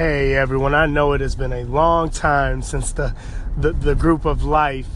Hey 0.00 0.34
everyone, 0.34 0.74
I 0.74 0.86
know 0.86 1.12
it 1.12 1.20
has 1.20 1.34
been 1.34 1.52
a 1.52 1.64
long 1.64 2.08
time 2.08 2.62
since 2.62 2.90
the 2.90 3.14
the, 3.54 3.72
the 3.72 3.94
group 3.94 4.24
of 4.24 4.42
life 4.42 4.88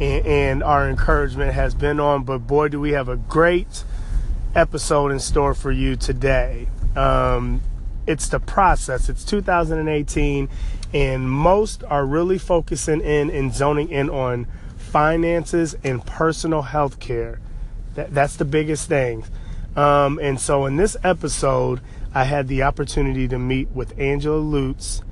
and, 0.00 0.26
and, 0.26 0.62
our 0.64 0.90
encouragement 0.90 1.52
has 1.52 1.76
been 1.76 2.00
on, 2.00 2.24
but 2.24 2.38
boy, 2.38 2.66
do 2.66 2.80
we 2.80 2.90
have 2.90 3.08
a 3.08 3.14
great 3.14 3.84
episode 4.56 5.12
in 5.12 5.20
store 5.20 5.54
for 5.54 5.70
you 5.70 5.94
today. 5.94 6.66
Um, 6.96 7.60
it's 8.04 8.28
the 8.28 8.40
process. 8.40 9.08
It's 9.08 9.22
2018, 9.22 10.48
and 10.92 11.30
most 11.30 11.84
are 11.84 12.04
really 12.04 12.38
focusing 12.38 13.00
in 13.00 13.30
and 13.30 13.54
zoning 13.54 13.90
in 13.90 14.10
on 14.10 14.48
finances 14.76 15.76
and 15.84 16.04
personal 16.04 16.62
health 16.62 16.98
care. 16.98 17.38
That, 17.94 18.12
that's 18.12 18.34
the 18.34 18.44
biggest 18.44 18.88
thing. 18.88 19.24
Um, 19.76 20.18
and 20.20 20.40
so 20.40 20.66
in 20.66 20.74
this 20.74 20.96
episode, 21.04 21.80
I 22.14 22.24
had 22.24 22.48
the 22.48 22.62
opportunity 22.62 23.28
to 23.28 23.38
meet 23.38 23.68
with 23.70 23.98
Angela 23.98 24.38
Lutz 24.38 25.02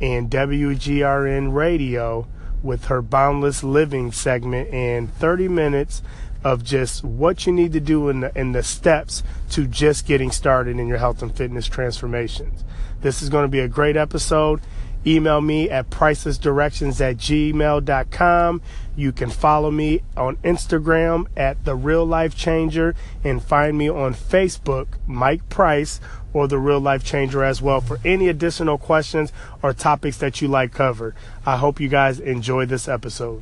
and 0.00 0.30
WGRN 0.30 1.54
Radio 1.54 2.26
with 2.62 2.86
her 2.86 3.02
Boundless 3.02 3.62
Living 3.62 4.12
segment 4.12 4.68
and 4.72 5.12
30 5.14 5.48
minutes 5.48 6.02
of 6.44 6.62
just 6.62 7.02
what 7.02 7.46
you 7.46 7.52
need 7.52 7.72
to 7.72 7.80
do 7.80 8.08
in 8.08 8.20
the, 8.20 8.38
in 8.38 8.52
the 8.52 8.62
steps 8.62 9.22
to 9.50 9.66
just 9.66 10.06
getting 10.06 10.30
started 10.30 10.78
in 10.78 10.86
your 10.86 10.98
health 10.98 11.22
and 11.22 11.36
fitness 11.36 11.66
transformations. 11.66 12.64
This 13.00 13.22
is 13.22 13.28
going 13.28 13.44
to 13.44 13.48
be 13.48 13.60
a 13.60 13.68
great 13.68 13.96
episode. 13.96 14.60
Email 15.06 15.40
me 15.40 15.70
at 15.70 15.88
pricelessdirections 15.90 17.00
at 17.00 17.16
gmail.com. 17.16 18.62
You 18.96 19.12
can 19.12 19.30
follow 19.30 19.70
me 19.70 20.02
on 20.16 20.36
Instagram 20.36 21.26
at 21.36 21.64
The 21.64 21.76
Real 21.76 22.04
Life 22.04 22.34
Changer 22.34 22.94
and 23.22 23.42
find 23.42 23.78
me 23.78 23.88
on 23.88 24.14
Facebook, 24.14 24.86
Mike 25.06 25.48
Price, 25.48 26.00
or 26.36 26.46
The 26.46 26.58
Real 26.58 26.80
Life 26.80 27.02
Changer 27.02 27.42
as 27.42 27.62
well 27.62 27.80
for 27.80 27.98
any 28.04 28.28
additional 28.28 28.76
questions 28.76 29.32
or 29.62 29.72
topics 29.72 30.18
that 30.18 30.42
you 30.42 30.48
like 30.48 30.70
covered. 30.70 31.14
I 31.46 31.56
hope 31.56 31.80
you 31.80 31.88
guys 31.88 32.20
enjoy 32.20 32.66
this 32.66 32.88
episode. 32.88 33.40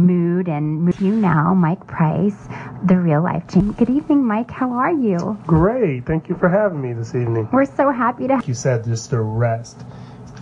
Mood 0.00 0.48
and 0.48 0.84
with 0.84 1.00
you 1.00 1.14
now, 1.14 1.54
Mike 1.54 1.86
Price, 1.86 2.48
the 2.84 2.96
real 2.96 3.22
life 3.22 3.44
changer. 3.46 3.72
Good 3.74 3.90
evening, 3.90 4.24
Mike. 4.24 4.50
How 4.50 4.72
are 4.72 4.92
you? 4.92 5.38
Great. 5.46 6.04
Thank 6.04 6.28
you 6.28 6.34
for 6.34 6.48
having 6.48 6.82
me 6.82 6.94
this 6.94 7.14
evening. 7.14 7.48
We're 7.52 7.64
so 7.64 7.92
happy 7.92 8.26
to. 8.26 8.42
You 8.44 8.54
said 8.54 8.84
just 8.84 9.10
to 9.10 9.20
rest 9.20 9.84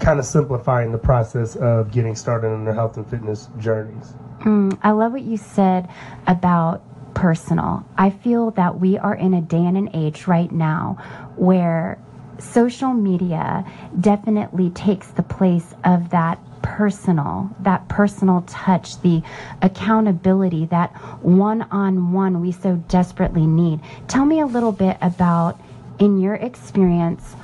kind 0.01 0.19
of 0.19 0.25
simplifying 0.25 0.93
the 0.93 0.99
process 0.99 1.57
of 1.57 1.91
getting 1.91 2.15
started 2.15 2.49
on 2.49 2.65
their 2.65 2.75
health 2.75 2.97
and 2.97 3.09
fitness 3.09 3.49
journeys. 3.59 4.15
Mm, 4.41 4.79
I 4.83 4.93
love 4.93 5.13
what 5.13 5.23
you 5.23 5.37
said 5.37 5.89
about 6.27 6.83
personal. 7.15 7.85
I 7.97 8.11
feel 8.11 8.51
that 8.53 8.79
we 8.79 8.99
are 8.99 9.15
in 9.15 9.35
a 9.35 9.41
day 9.41 9.65
and 9.65 9.77
an 9.77 9.91
age 9.95 10.27
right 10.27 10.53
now 10.53 10.99
where 11.37 11.99
social 12.39 12.93
media 12.93 13.65
definitely 13.99 14.71
takes 14.71 15.09
the 15.09 15.23
place 15.23 15.75
of 15.85 16.11
that 16.11 16.39
personal, 16.63 17.51
that 17.61 17.89
personal 17.89 18.43
touch, 18.47 19.01
the 19.01 19.23
accountability, 19.63 20.67
that 20.67 20.91
one 21.23 21.63
on 21.71 22.13
one 22.13 22.41
we 22.41 22.53
so 22.53 22.77
desperately 22.89 23.47
need. 23.47 23.81
Tell 24.09 24.27
me 24.27 24.41
a 24.41 24.47
little 24.47 24.73
bit 24.73 24.99
about, 25.01 25.59
in 25.99 26.19
your 26.19 26.35
experience, 26.35 27.35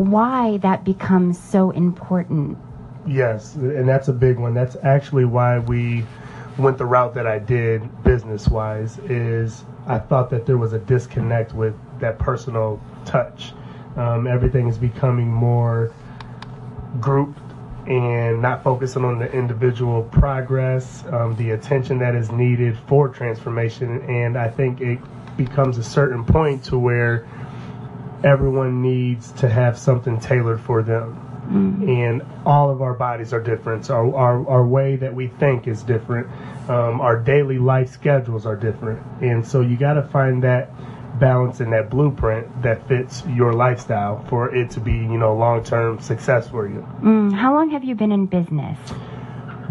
why 0.00 0.56
that 0.58 0.84
becomes 0.84 1.38
so 1.38 1.70
important. 1.70 2.58
Yes, 3.06 3.54
and 3.54 3.88
that's 3.88 4.08
a 4.08 4.12
big 4.12 4.38
one. 4.38 4.54
That's 4.54 4.76
actually 4.82 5.24
why 5.24 5.58
we 5.58 6.04
went 6.58 6.78
the 6.78 6.84
route 6.84 7.14
that 7.14 7.26
I 7.26 7.38
did 7.38 8.02
business 8.04 8.48
wise 8.48 8.98
is 8.98 9.64
I 9.86 9.98
thought 9.98 10.30
that 10.30 10.46
there 10.46 10.58
was 10.58 10.72
a 10.72 10.78
disconnect 10.78 11.54
with 11.54 11.74
that 12.00 12.18
personal 12.18 12.80
touch. 13.04 13.52
Um, 13.96 14.26
everything 14.26 14.68
is 14.68 14.78
becoming 14.78 15.28
more 15.28 15.92
grouped 17.00 17.38
and 17.86 18.42
not 18.42 18.62
focusing 18.62 19.04
on 19.04 19.18
the 19.18 19.32
individual 19.32 20.02
progress, 20.04 21.04
um, 21.10 21.34
the 21.36 21.50
attention 21.52 21.98
that 21.98 22.14
is 22.14 22.30
needed 22.30 22.76
for 22.86 23.08
transformation. 23.08 24.02
And 24.02 24.36
I 24.36 24.48
think 24.48 24.80
it 24.80 24.98
becomes 25.36 25.78
a 25.78 25.82
certain 25.82 26.24
point 26.24 26.62
to 26.64 26.78
where 26.78 27.26
everyone 28.24 28.82
needs 28.82 29.32
to 29.32 29.48
have 29.48 29.78
something 29.78 30.18
tailored 30.20 30.60
for 30.60 30.82
them. 30.82 31.26
Mm-hmm. 31.50 31.88
And 31.88 32.22
all 32.46 32.70
of 32.70 32.80
our 32.80 32.94
bodies 32.94 33.32
are 33.32 33.40
different. 33.40 33.90
Our, 33.90 34.14
our, 34.14 34.48
our 34.48 34.64
way 34.64 34.96
that 34.96 35.14
we 35.14 35.28
think 35.28 35.66
is 35.66 35.82
different. 35.82 36.28
Um, 36.68 37.00
our 37.00 37.18
daily 37.18 37.58
life 37.58 37.90
schedules 37.90 38.46
are 38.46 38.54
different. 38.54 39.04
And 39.20 39.44
so 39.44 39.60
you 39.60 39.76
got 39.76 39.94
to 39.94 40.02
find 40.02 40.44
that 40.44 40.70
balance 41.18 41.60
and 41.60 41.72
that 41.72 41.90
blueprint 41.90 42.62
that 42.62 42.86
fits 42.86 43.24
your 43.26 43.52
lifestyle 43.52 44.24
for 44.28 44.54
it 44.54 44.70
to 44.70 44.80
be, 44.80 44.92
you 44.92 45.18
know, 45.18 45.34
long 45.34 45.64
term 45.64 45.98
success 45.98 46.48
for 46.48 46.68
you. 46.68 46.86
Mm, 47.02 47.32
how 47.34 47.54
long 47.54 47.70
have 47.70 47.84
you 47.84 47.94
been 47.94 48.12
in 48.12 48.26
business? 48.26 48.78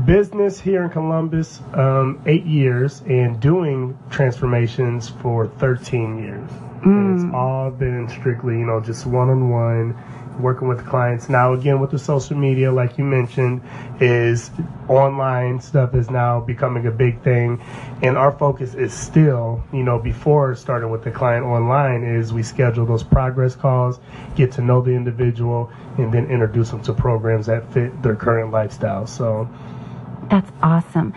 Business 0.06 0.60
here 0.60 0.84
in 0.84 0.90
Columbus, 0.90 1.62
um, 1.74 2.22
eight 2.26 2.46
years, 2.46 3.02
and 3.08 3.40
doing 3.40 3.98
transformations 4.10 5.10
for 5.10 5.48
13 5.48 6.20
years. 6.20 6.50
Mm. 6.82 7.16
It's 7.16 7.34
all 7.34 7.72
been 7.72 8.08
strictly, 8.08 8.60
you 8.60 8.66
know, 8.66 8.80
just 8.80 9.06
one 9.06 9.30
on 9.30 9.50
one, 9.50 9.96
working 10.40 10.68
with 10.68 10.86
clients. 10.86 11.28
Now, 11.28 11.54
again, 11.54 11.80
with 11.80 11.92
the 11.92 12.00
social 12.00 12.38
media, 12.38 12.72
like 12.72 12.98
you 12.98 13.04
mentioned, 13.04 13.62
is 14.00 14.52
online 14.88 15.60
stuff 15.60 15.94
is 15.94 16.10
now 16.10 16.40
becoming 16.40 16.88
a 16.88 16.92
big 16.92 17.22
thing. 17.22 17.62
And 18.02 18.18
our 18.18 18.32
focus 18.32 18.74
is 18.74 18.94
still, 18.94 19.62
you 19.74 19.84
know, 19.84 20.00
before 20.00 20.56
starting 20.56 20.90
with 20.90 21.04
the 21.04 21.12
client 21.12 21.46
online, 21.46 22.04
is 22.04 22.32
we 22.32 22.44
schedule 22.44 22.86
those 22.86 23.04
progress 23.04 23.56
calls, 23.56 24.00
get 24.36 24.52
to 24.54 24.62
know 24.62 24.82
the 24.82 24.92
individual, 24.92 25.72
and 25.98 26.14
then 26.14 26.28
introduce 26.28 26.70
them 26.70 26.82
to 26.84 26.94
programs 26.94 27.48
that 27.48 27.72
fit 27.74 28.02
their 28.02 28.16
current 28.16 28.52
lifestyle. 28.52 29.06
So, 29.06 29.50
that's 30.30 30.52
awesome. 30.62 31.14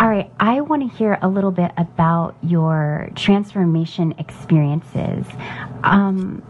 All 0.00 0.08
right, 0.08 0.30
I 0.40 0.62
want 0.62 0.90
to 0.90 0.96
hear 0.96 1.18
a 1.20 1.28
little 1.28 1.50
bit 1.50 1.72
about 1.76 2.34
your 2.42 3.10
transformation 3.16 4.14
experiences. 4.16 5.26
Um, 5.84 6.42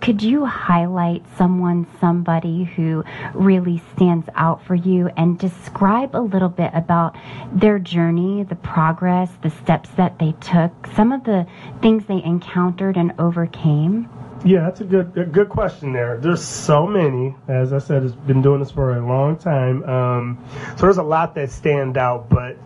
could 0.00 0.22
you 0.22 0.44
highlight 0.44 1.24
someone, 1.36 1.88
somebody 1.98 2.62
who 2.62 3.02
really 3.34 3.82
stands 3.94 4.28
out 4.36 4.64
for 4.64 4.76
you, 4.76 5.10
and 5.16 5.36
describe 5.36 6.14
a 6.14 6.20
little 6.20 6.48
bit 6.48 6.70
about 6.74 7.16
their 7.52 7.80
journey, 7.80 8.44
the 8.44 8.54
progress, 8.54 9.30
the 9.42 9.50
steps 9.50 9.88
that 9.96 10.20
they 10.20 10.32
took, 10.40 10.86
some 10.94 11.10
of 11.10 11.24
the 11.24 11.44
things 11.82 12.06
they 12.06 12.22
encountered 12.22 12.96
and 12.96 13.12
overcame? 13.18 14.08
Yeah, 14.46 14.60
that's 14.60 14.80
a 14.80 14.84
good 14.84 15.18
a 15.18 15.24
good 15.24 15.48
question 15.48 15.92
there. 15.92 16.18
There's 16.18 16.42
so 16.44 16.86
many. 16.86 17.34
As 17.48 17.72
I 17.72 17.78
said, 17.78 18.04
it's 18.04 18.14
been 18.14 18.42
doing 18.42 18.60
this 18.60 18.70
for 18.70 18.96
a 18.96 19.04
long 19.04 19.36
time. 19.38 19.82
Um, 19.82 20.44
so 20.76 20.82
there's 20.82 20.98
a 20.98 21.02
lot 21.02 21.34
that 21.34 21.50
stand 21.50 21.98
out, 21.98 22.28
but 22.28 22.56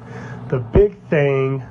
the 0.51 0.59
big 0.59 1.03
thing 1.09 1.65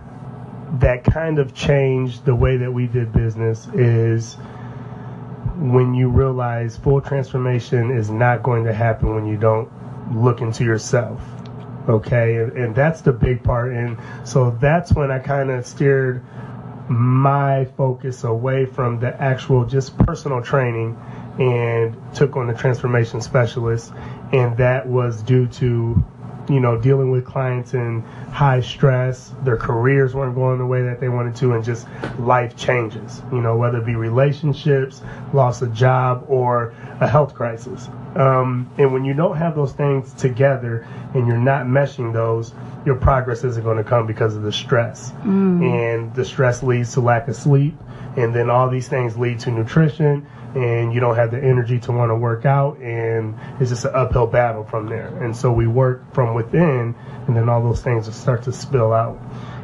that 0.79 1.03
kind 1.03 1.37
of 1.37 1.53
changed 1.53 2.25
the 2.25 2.33
way 2.33 2.57
that 2.57 2.71
we 2.71 2.87
did 2.87 3.13
business 3.13 3.67
is 3.75 4.33
when 5.57 5.93
you 5.93 6.09
realize 6.09 6.75
full 6.75 7.01
transformation 7.01 7.91
is 7.91 8.09
not 8.09 8.41
going 8.41 8.63
to 8.63 8.73
happen 8.73 9.13
when 9.13 9.27
you 9.27 9.37
don't 9.37 9.69
look 10.11 10.41
into 10.41 10.63
yourself. 10.63 11.21
Okay, 11.87 12.37
and, 12.37 12.51
and 12.53 12.75
that's 12.75 13.01
the 13.01 13.11
big 13.11 13.43
part. 13.43 13.73
And 13.73 13.95
so 14.23 14.57
that's 14.59 14.91
when 14.91 15.11
I 15.11 15.19
kind 15.19 15.51
of 15.51 15.67
steered 15.67 16.23
my 16.89 17.65
focus 17.77 18.23
away 18.23 18.65
from 18.65 18.99
the 18.99 19.21
actual 19.21 19.65
just 19.65 19.97
personal 19.99 20.41
training 20.41 20.97
and 21.39 21.95
took 22.15 22.35
on 22.35 22.47
the 22.47 22.53
transformation 22.53 23.21
specialist. 23.21 23.93
And 24.33 24.57
that 24.57 24.87
was 24.87 25.21
due 25.21 25.47
to 25.47 26.03
you 26.49 26.59
know, 26.59 26.77
dealing 26.77 27.11
with 27.11 27.25
clients 27.25 27.73
in 27.73 28.01
high 28.31 28.59
stress, 28.61 29.33
their 29.43 29.57
careers 29.57 30.15
weren't 30.15 30.35
going 30.35 30.57
the 30.57 30.65
way 30.65 30.81
that 30.81 30.99
they 30.99 31.09
wanted 31.09 31.35
to, 31.37 31.53
and 31.53 31.63
just 31.63 31.87
life 32.17 32.55
changes, 32.57 33.21
you 33.31 33.41
know, 33.41 33.55
whether 33.55 33.77
it 33.77 33.85
be 33.85 33.95
relationships, 33.95 35.01
loss 35.33 35.61
of 35.61 35.73
job, 35.73 36.25
or 36.27 36.73
a 36.99 37.07
health 37.07 37.33
crisis. 37.33 37.87
Um, 38.15 38.69
and 38.77 38.91
when 38.91 39.05
you 39.05 39.13
don't 39.13 39.37
have 39.37 39.55
those 39.55 39.73
things 39.73 40.13
together 40.13 40.87
and 41.13 41.27
you're 41.27 41.37
not 41.37 41.67
meshing 41.67 42.11
those, 42.11 42.53
your 42.85 42.95
progress 42.95 43.43
isn't 43.43 43.63
going 43.63 43.77
to 43.77 43.83
come 43.83 44.07
because 44.07 44.35
of 44.35 44.41
the 44.41 44.51
stress. 44.51 45.11
Mm. 45.23 45.63
And 45.63 46.15
the 46.15 46.25
stress 46.25 46.63
leads 46.63 46.93
to 46.93 47.01
lack 47.01 47.27
of 47.27 47.35
sleep, 47.35 47.77
and 48.17 48.33
then 48.33 48.49
all 48.49 48.69
these 48.69 48.87
things 48.87 49.17
lead 49.17 49.39
to 49.41 49.51
nutrition 49.51 50.25
and 50.55 50.93
you 50.93 50.99
don't 50.99 51.15
have 51.15 51.31
the 51.31 51.37
energy 51.37 51.79
to 51.79 51.91
want 51.91 52.09
to 52.09 52.15
work 52.15 52.45
out 52.45 52.79
and 52.79 53.37
it's 53.59 53.69
just 53.69 53.85
an 53.85 53.91
uphill 53.93 54.27
battle 54.27 54.63
from 54.63 54.87
there. 54.87 55.07
And 55.23 55.35
so 55.35 55.51
we 55.51 55.67
work 55.67 56.13
from 56.13 56.33
within 56.33 56.95
and 57.27 57.35
then 57.35 57.49
all 57.49 57.61
those 57.61 57.81
things 57.81 58.13
start 58.15 58.43
to 58.43 58.51
spill 58.51 58.93
out. 58.93 59.19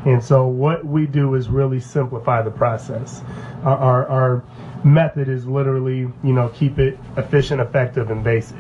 And 0.06 0.24
so 0.24 0.46
what 0.46 0.86
we 0.86 1.08
do 1.08 1.34
is 1.34 1.50
really 1.50 1.80
simplify 1.80 2.44
the 2.44 2.52
process. 2.52 3.24
Our, 3.64 3.78
our, 3.78 4.08
our 4.08 4.44
method 4.86 5.28
is 5.28 5.48
literally 5.48 6.02
you 6.24 6.34
know 6.34 6.50
keep 6.50 6.78
it 6.78 6.98
efficient 7.18 7.60
effective 7.60 8.12
and 8.12 8.24
basic. 8.24 8.58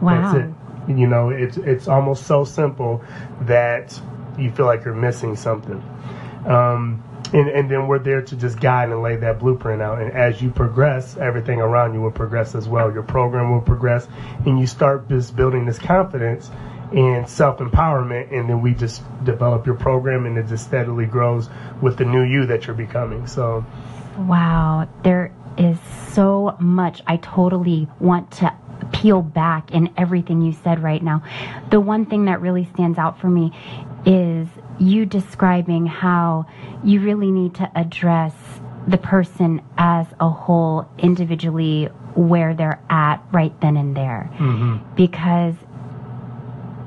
Wow. 0.00 0.54
You 0.88 1.06
know, 1.06 1.28
it's 1.28 1.58
it's 1.58 1.86
almost 1.86 2.26
so 2.26 2.44
simple 2.44 3.04
that 3.42 4.00
you 4.38 4.50
feel 4.50 4.64
like 4.64 4.84
you're 4.84 4.94
missing 4.94 5.36
something. 5.36 5.82
Um, 6.46 7.04
and, 7.32 7.48
and 7.48 7.70
then 7.70 7.86
we're 7.86 7.98
there 7.98 8.22
to 8.22 8.36
just 8.36 8.58
guide 8.60 8.90
and 8.90 9.02
lay 9.02 9.16
that 9.16 9.38
blueprint 9.38 9.82
out. 9.82 10.00
And 10.00 10.12
as 10.12 10.40
you 10.40 10.50
progress, 10.50 11.16
everything 11.16 11.60
around 11.60 11.94
you 11.94 12.00
will 12.00 12.10
progress 12.10 12.54
as 12.54 12.68
well. 12.68 12.92
Your 12.92 13.02
program 13.02 13.52
will 13.52 13.60
progress, 13.60 14.08
and 14.46 14.58
you 14.58 14.66
start 14.66 15.08
just 15.08 15.36
building 15.36 15.66
this 15.66 15.78
confidence 15.78 16.50
and 16.92 17.28
self 17.28 17.58
empowerment. 17.58 18.32
And 18.32 18.48
then 18.48 18.62
we 18.62 18.74
just 18.74 19.02
develop 19.24 19.66
your 19.66 19.76
program, 19.76 20.26
and 20.26 20.38
it 20.38 20.46
just 20.46 20.64
steadily 20.64 21.06
grows 21.06 21.48
with 21.82 21.98
the 21.98 22.04
new 22.04 22.22
you 22.22 22.46
that 22.46 22.66
you're 22.66 22.76
becoming. 22.76 23.26
So, 23.26 23.64
wow, 24.18 24.88
there 25.02 25.32
is 25.56 25.78
so 26.12 26.56
much 26.60 27.02
I 27.06 27.16
totally 27.16 27.88
want 27.98 28.30
to 28.32 28.54
peel 28.92 29.22
back 29.22 29.72
in 29.72 29.92
everything 29.96 30.40
you 30.40 30.52
said 30.52 30.82
right 30.82 31.02
now. 31.02 31.22
The 31.70 31.80
one 31.80 32.06
thing 32.06 32.26
that 32.26 32.40
really 32.40 32.64
stands 32.72 32.98
out 32.98 33.20
for 33.20 33.28
me 33.28 33.52
is 34.06 34.48
you 34.78 35.06
describing 35.06 35.86
how 35.86 36.46
you 36.84 37.00
really 37.00 37.30
need 37.30 37.54
to 37.56 37.70
address 37.74 38.34
the 38.86 38.98
person 38.98 39.60
as 39.76 40.06
a 40.20 40.30
whole 40.30 40.88
individually 40.98 41.86
where 42.14 42.54
they're 42.54 42.82
at 42.88 43.22
right 43.32 43.58
then 43.60 43.76
and 43.76 43.96
there. 43.96 44.30
Mm-hmm. 44.34 44.94
Because 44.94 45.54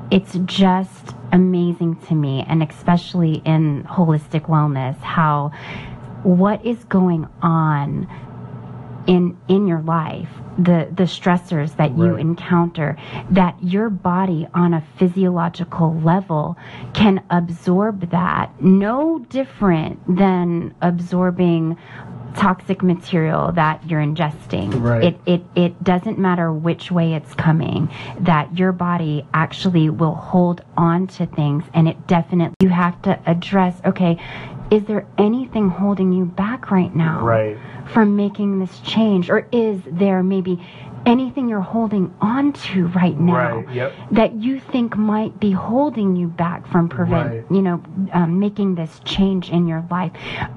it's 0.10 0.38
just 0.46 1.16
amazing 1.32 1.96
to 2.08 2.16
me, 2.16 2.46
and 2.48 2.62
especially 2.62 3.42
in 3.46 3.84
holistic 3.84 4.48
wellness, 4.48 4.98
how 4.98 5.52
what 6.24 6.66
is 6.66 6.84
going 6.86 7.28
on 7.42 8.08
in 9.08 9.38
in 9.48 9.68
your 9.68 9.82
life 9.82 10.30
the 10.64 10.88
the 10.96 11.04
stressors 11.04 11.76
that 11.78 11.98
you 11.98 12.16
encounter 12.16 12.98
that 13.30 13.56
your 13.64 13.90
body 13.90 14.48
on 14.54 14.74
a 14.74 14.84
physiological 14.98 16.00
level 16.02 16.58
can 16.94 17.24
absorb 17.30 18.12
that. 18.12 18.62
No 18.62 19.20
different 19.30 20.00
than 20.18 20.74
absorbing 20.82 21.78
toxic 22.36 22.82
material 22.82 23.52
that 23.52 23.88
you're 23.90 24.02
ingesting. 24.02 24.82
Right. 24.82 25.04
it, 25.04 25.20
it 25.26 25.44
it 25.56 25.84
doesn't 25.84 26.18
matter 26.18 26.52
which 26.52 26.92
way 26.92 27.14
it's 27.14 27.34
coming 27.34 27.90
that 28.20 28.58
your 28.58 28.72
body 28.72 29.26
actually 29.34 29.90
will 29.90 30.16
hold 30.16 30.62
on 30.78 31.08
to 31.08 31.26
things 31.26 31.64
and 31.74 31.88
it 31.88 32.08
definitely 32.08 32.56
you 32.62 32.70
have 32.70 33.02
to 33.02 33.20
address 33.26 33.82
okay 33.86 34.18
is 34.72 34.86
there 34.86 35.06
anything 35.18 35.70
holding 35.70 36.14
you 36.14 36.26
back 36.26 36.72
right 36.72 36.96
now 36.96 37.22
right 37.24 37.58
from 37.88 38.16
making 38.16 38.60
this 38.60 38.80
change? 38.80 39.30
Or 39.30 39.48
is 39.52 39.82
there 39.86 40.24
maybe 40.24 40.66
anything 41.06 41.50
you're 41.50 41.62
holding 41.62 42.14
on 42.22 42.54
to 42.54 42.88
right 42.88 43.20
now 43.20 43.58
right, 43.58 43.76
yep. 43.76 43.94
that 44.12 44.34
you 44.36 44.60
think 44.60 44.96
might 44.96 45.40
be 45.40 45.52
holding 45.52 46.16
you 46.16 46.28
back 46.28 46.68
from 46.68 46.88
prevent 46.88 47.30
right. 47.30 47.46
you 47.52 47.62
know 47.62 47.84
um, 48.14 48.40
making 48.40 48.76
this 48.76 49.02
change 49.04 49.50
in 49.50 49.68
your 49.68 49.84
life 49.90 50.12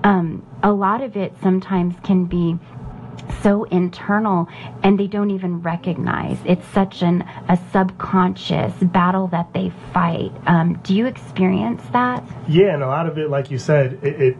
um, 0.04 0.44
a 0.62 0.70
lot 0.70 1.00
of 1.00 1.16
it 1.16 1.32
sometimes 1.42 1.94
can 2.04 2.26
be 2.26 2.58
so 3.42 3.64
internal 3.64 4.48
and 4.82 4.98
they 4.98 5.06
don't 5.06 5.30
even 5.30 5.60
recognize 5.62 6.38
it's 6.44 6.66
such 6.68 7.02
an 7.02 7.22
a 7.48 7.58
subconscious 7.72 8.72
battle 8.82 9.26
that 9.28 9.52
they 9.52 9.70
fight 9.92 10.32
um, 10.46 10.74
do 10.82 10.94
you 10.94 11.06
experience 11.06 11.82
that 11.92 12.24
yeah 12.48 12.74
and 12.74 12.82
a 12.82 12.86
lot 12.86 13.06
of 13.06 13.18
it 13.18 13.30
like 13.30 13.50
you 13.50 13.58
said 13.58 13.98
it, 14.02 14.20
it 14.20 14.36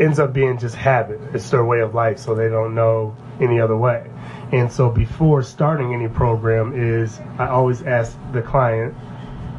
ends 0.00 0.18
up 0.18 0.32
being 0.32 0.58
just 0.58 0.74
habit. 0.74 1.20
It's 1.34 1.48
their 1.50 1.64
way 1.64 1.80
of 1.80 1.94
life, 1.94 2.18
so 2.18 2.34
they 2.34 2.48
don't 2.48 2.74
know 2.74 3.16
any 3.40 3.60
other 3.60 3.76
way. 3.76 4.10
And 4.52 4.70
so 4.70 4.90
before 4.90 5.42
starting 5.42 5.94
any 5.94 6.08
program 6.08 6.72
is 6.74 7.20
I 7.38 7.48
always 7.48 7.82
ask 7.82 8.16
the 8.32 8.42
client, 8.42 8.94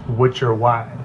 what's 0.08 0.42
your 0.42 0.54
why? 0.54 0.98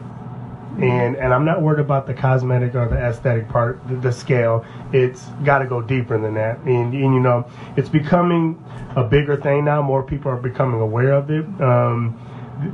And 0.77 1.17
and 1.17 1.35
I'm 1.35 1.45
not 1.45 1.63
worried 1.63 1.81
about 1.81 2.07
the 2.07 2.15
cosmetic 2.15 2.75
or 2.75 2.89
the 2.89 2.97
aesthetic 2.97 3.49
part, 3.49 3.81
the, 3.89 3.97
the 3.97 4.13
scale. 4.13 4.65
It's 4.93 5.25
got 5.45 5.59
to 5.59 5.67
go 5.67 5.83
deeper 5.83 6.19
than 6.21 6.35
that. 6.35 6.59
And, 6.59 6.95
and 6.95 7.15
you 7.15 7.21
know, 7.21 7.51
it's 7.77 7.89
becoming 7.89 8.63
a 8.95 9.03
bigger 9.03 9.37
thing 9.37 9.65
now. 9.65 9.83
More 9.83 10.03
people 10.03 10.31
are 10.31 10.37
becoming 10.37 10.81
aware 10.81 11.13
of 11.13 11.31
it. 11.31 11.45
Um, 11.61 12.21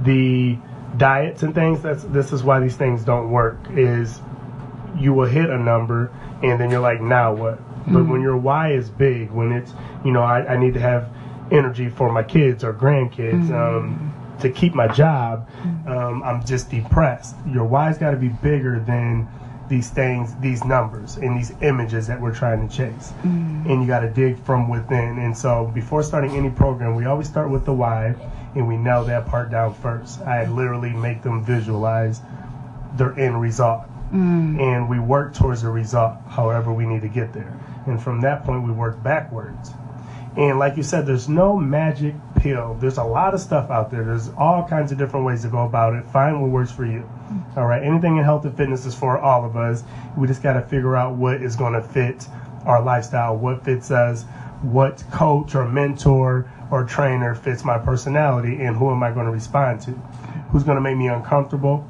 the 0.05 0.58
diets 0.96 1.43
and 1.43 1.55
things. 1.55 1.82
That's 1.82 2.05
this 2.05 2.32
is 2.32 2.43
why 2.43 2.61
these 2.61 2.76
things 2.76 3.05
don't 3.05 3.31
work. 3.31 3.58
Is 3.70 4.20
you 4.99 5.12
will 5.12 5.26
hit 5.29 5.50
a 5.50 5.58
number 5.58 6.12
and 6.43 6.61
then 6.61 6.70
you're 6.70 6.81
like, 6.81 7.00
now 7.00 7.32
what? 7.32 7.58
Mm-hmm. 7.58 7.94
But 7.94 8.06
when 8.06 8.20
your 8.20 8.37
why 8.37 8.73
is 8.73 8.91
big, 8.91 9.31
when 9.31 9.52
it's, 9.52 9.73
you 10.05 10.12
know, 10.12 10.23
I, 10.23 10.55
I 10.55 10.56
need 10.56 10.75
to 10.75 10.81
have 10.81 11.11
energy 11.50 11.88
for 11.88 12.11
my 12.11 12.23
kids 12.23 12.64
or 12.64 12.73
grandkids 12.73 13.49
mm-hmm. 13.49 13.55
um, 13.55 14.14
to 14.44 14.50
keep 14.50 14.75
my 14.75 14.88
job, 14.88 15.49
mm-hmm. 15.49 15.88
um, 15.88 16.23
I'm 16.23 16.44
just 16.44 16.70
depressed. 16.70 17.35
Your 17.46 17.64
why's 17.64 17.99
got 17.99 18.12
to 18.12 18.17
be 18.17 18.29
bigger 18.29 18.79
than 18.81 19.29
these 19.69 19.91
things, 19.91 20.35
these 20.37 20.64
numbers, 20.64 21.17
and 21.17 21.37
these 21.38 21.52
images 21.62 22.06
that 22.06 22.20
we're 22.20 22.35
trying 22.35 22.69
to 22.69 22.75
chase. 22.75 23.12
Mm-hmm. 23.23 23.70
And 23.70 23.82
you 23.82 23.87
got 23.87 24.00
to 24.00 24.11
dig 24.11 24.38
from 24.44 24.69
within. 24.69 25.19
And 25.19 25.37
so 25.37 25.70
before 25.75 26.02
starting 26.02 26.32
any 26.32 26.50
program, 26.50 26.94
we 26.94 27.06
always 27.06 27.29
start 27.29 27.50
with 27.50 27.64
the 27.64 27.73
why 27.73 28.14
and 28.55 28.69
we 28.69 28.76
nail 28.76 29.05
that 29.05 29.26
part 29.26 29.50
down 29.50 29.75
first. 29.75 30.20
I 30.20 30.46
literally 30.46 30.91
make 30.91 31.23
them 31.23 31.44
visualize 31.44 32.20
their 32.96 33.19
end 33.19 33.41
result 33.41 33.82
mm. 34.12 34.61
and 34.61 34.88
we 34.88 35.00
work 35.00 35.35
towards 35.35 35.62
the 35.62 35.70
result 35.70 36.17
however 36.29 36.73
we 36.73 36.87
need 36.87 37.02
to 37.02 37.08
get 37.08 37.32
there. 37.32 37.58
And 37.87 38.02
from 38.02 38.20
that 38.20 38.44
point, 38.44 38.64
we 38.64 38.73
work 38.73 39.02
backwards. 39.02 39.70
And 40.37 40.58
like 40.58 40.76
you 40.76 40.82
said, 40.82 41.06
there's 41.06 41.29
no 41.29 41.56
magic 41.56 42.14
pill. 42.44 42.76
There's 42.79 42.99
a 42.99 43.05
lot 43.05 43.32
of 43.32 43.41
stuff 43.41 43.70
out 43.70 43.91
there. 43.91 44.05
There's 44.05 44.29
all 44.37 44.69
kinds 44.69 44.93
of 44.93 44.99
different 44.99 45.25
ways 45.25 45.43
to 45.43 45.49
go 45.49 45.64
about 45.64 45.94
it. 45.94 46.05
Find 46.05 46.41
what 46.43 46.50
works 46.50 46.70
for 46.70 46.85
you. 46.85 47.08
All 47.56 47.67
right. 47.67 47.82
Anything 47.82 48.19
in 48.19 48.25
health 48.25 48.44
and 48.44 48.55
fitness 48.55 48.85
is 48.85 48.94
for 48.94 49.19
all 49.19 49.46
of 49.46 49.56
us. 49.56 49.82
We 50.14 50.26
just 50.26 50.43
got 50.43 50.52
to 50.52 50.62
figure 50.62 50.94
out 50.94 51.17
what 51.17 51.43
is 51.43 51.56
going 51.56 51.73
to 51.73 51.82
fit 51.82 52.29
our 52.67 52.82
lifestyle, 52.82 53.35
what 53.37 53.64
fits 53.64 53.91
us, 53.91 54.25
what 54.61 55.02
coach 55.11 55.55
or 55.55 55.67
mentor 55.67 56.50
or 56.70 56.85
trainer 56.85 57.35
fits 57.35 57.64
my 57.64 57.79
personality, 57.79 58.62
and 58.62 58.76
who 58.76 58.91
am 58.91 59.02
I 59.02 59.11
going 59.11 59.26
to 59.26 59.32
respond 59.32 59.81
to? 59.82 59.93
Who's 60.50 60.64
going 60.64 60.76
to 60.76 60.82
make 60.82 60.96
me 60.96 61.08
uncomfortable? 61.08 61.88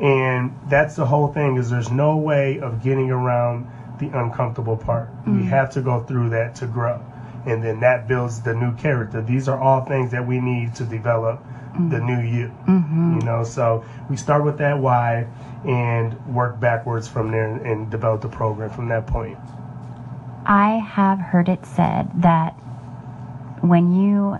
And 0.00 0.56
that's 0.68 0.96
the 0.96 1.06
whole 1.06 1.32
thing 1.32 1.56
is 1.56 1.70
there's 1.70 1.90
no 1.90 2.16
way 2.16 2.58
of 2.60 2.82
getting 2.82 3.10
around 3.10 3.68
the 3.98 4.06
uncomfortable 4.16 4.76
part. 4.76 5.08
Mm-hmm. 5.08 5.40
We 5.40 5.46
have 5.46 5.70
to 5.70 5.80
go 5.80 6.02
through 6.02 6.30
that 6.30 6.54
to 6.56 6.66
grow. 6.66 7.04
And 7.46 7.62
then 7.62 7.80
that 7.80 8.08
builds 8.08 8.40
the 8.42 8.54
new 8.54 8.74
character. 8.76 9.22
These 9.22 9.48
are 9.48 9.58
all 9.58 9.84
things 9.84 10.10
that 10.10 10.26
we 10.26 10.40
need 10.40 10.74
to 10.76 10.84
develop 10.84 11.42
mm-hmm. 11.78 11.90
the 11.90 12.00
new 12.00 12.20
you. 12.20 12.48
Mm-hmm. 12.66 13.20
You 13.20 13.24
know, 13.24 13.44
so 13.44 13.84
we 14.10 14.16
start 14.16 14.44
with 14.44 14.58
that 14.58 14.78
why 14.78 15.26
and 15.64 16.34
work 16.34 16.60
backwards 16.60 17.08
from 17.08 17.30
there 17.30 17.46
and, 17.46 17.90
develop 17.90 18.20
the 18.20 18.28
program 18.28 18.70
from 18.70 18.88
that 18.88 19.06
point. 19.06 19.38
I 20.46 20.82
have 20.86 21.18
heard 21.18 21.48
it 21.48 21.64
said 21.66 22.10
that 22.22 22.50
when 23.60 23.94
you 23.94 24.38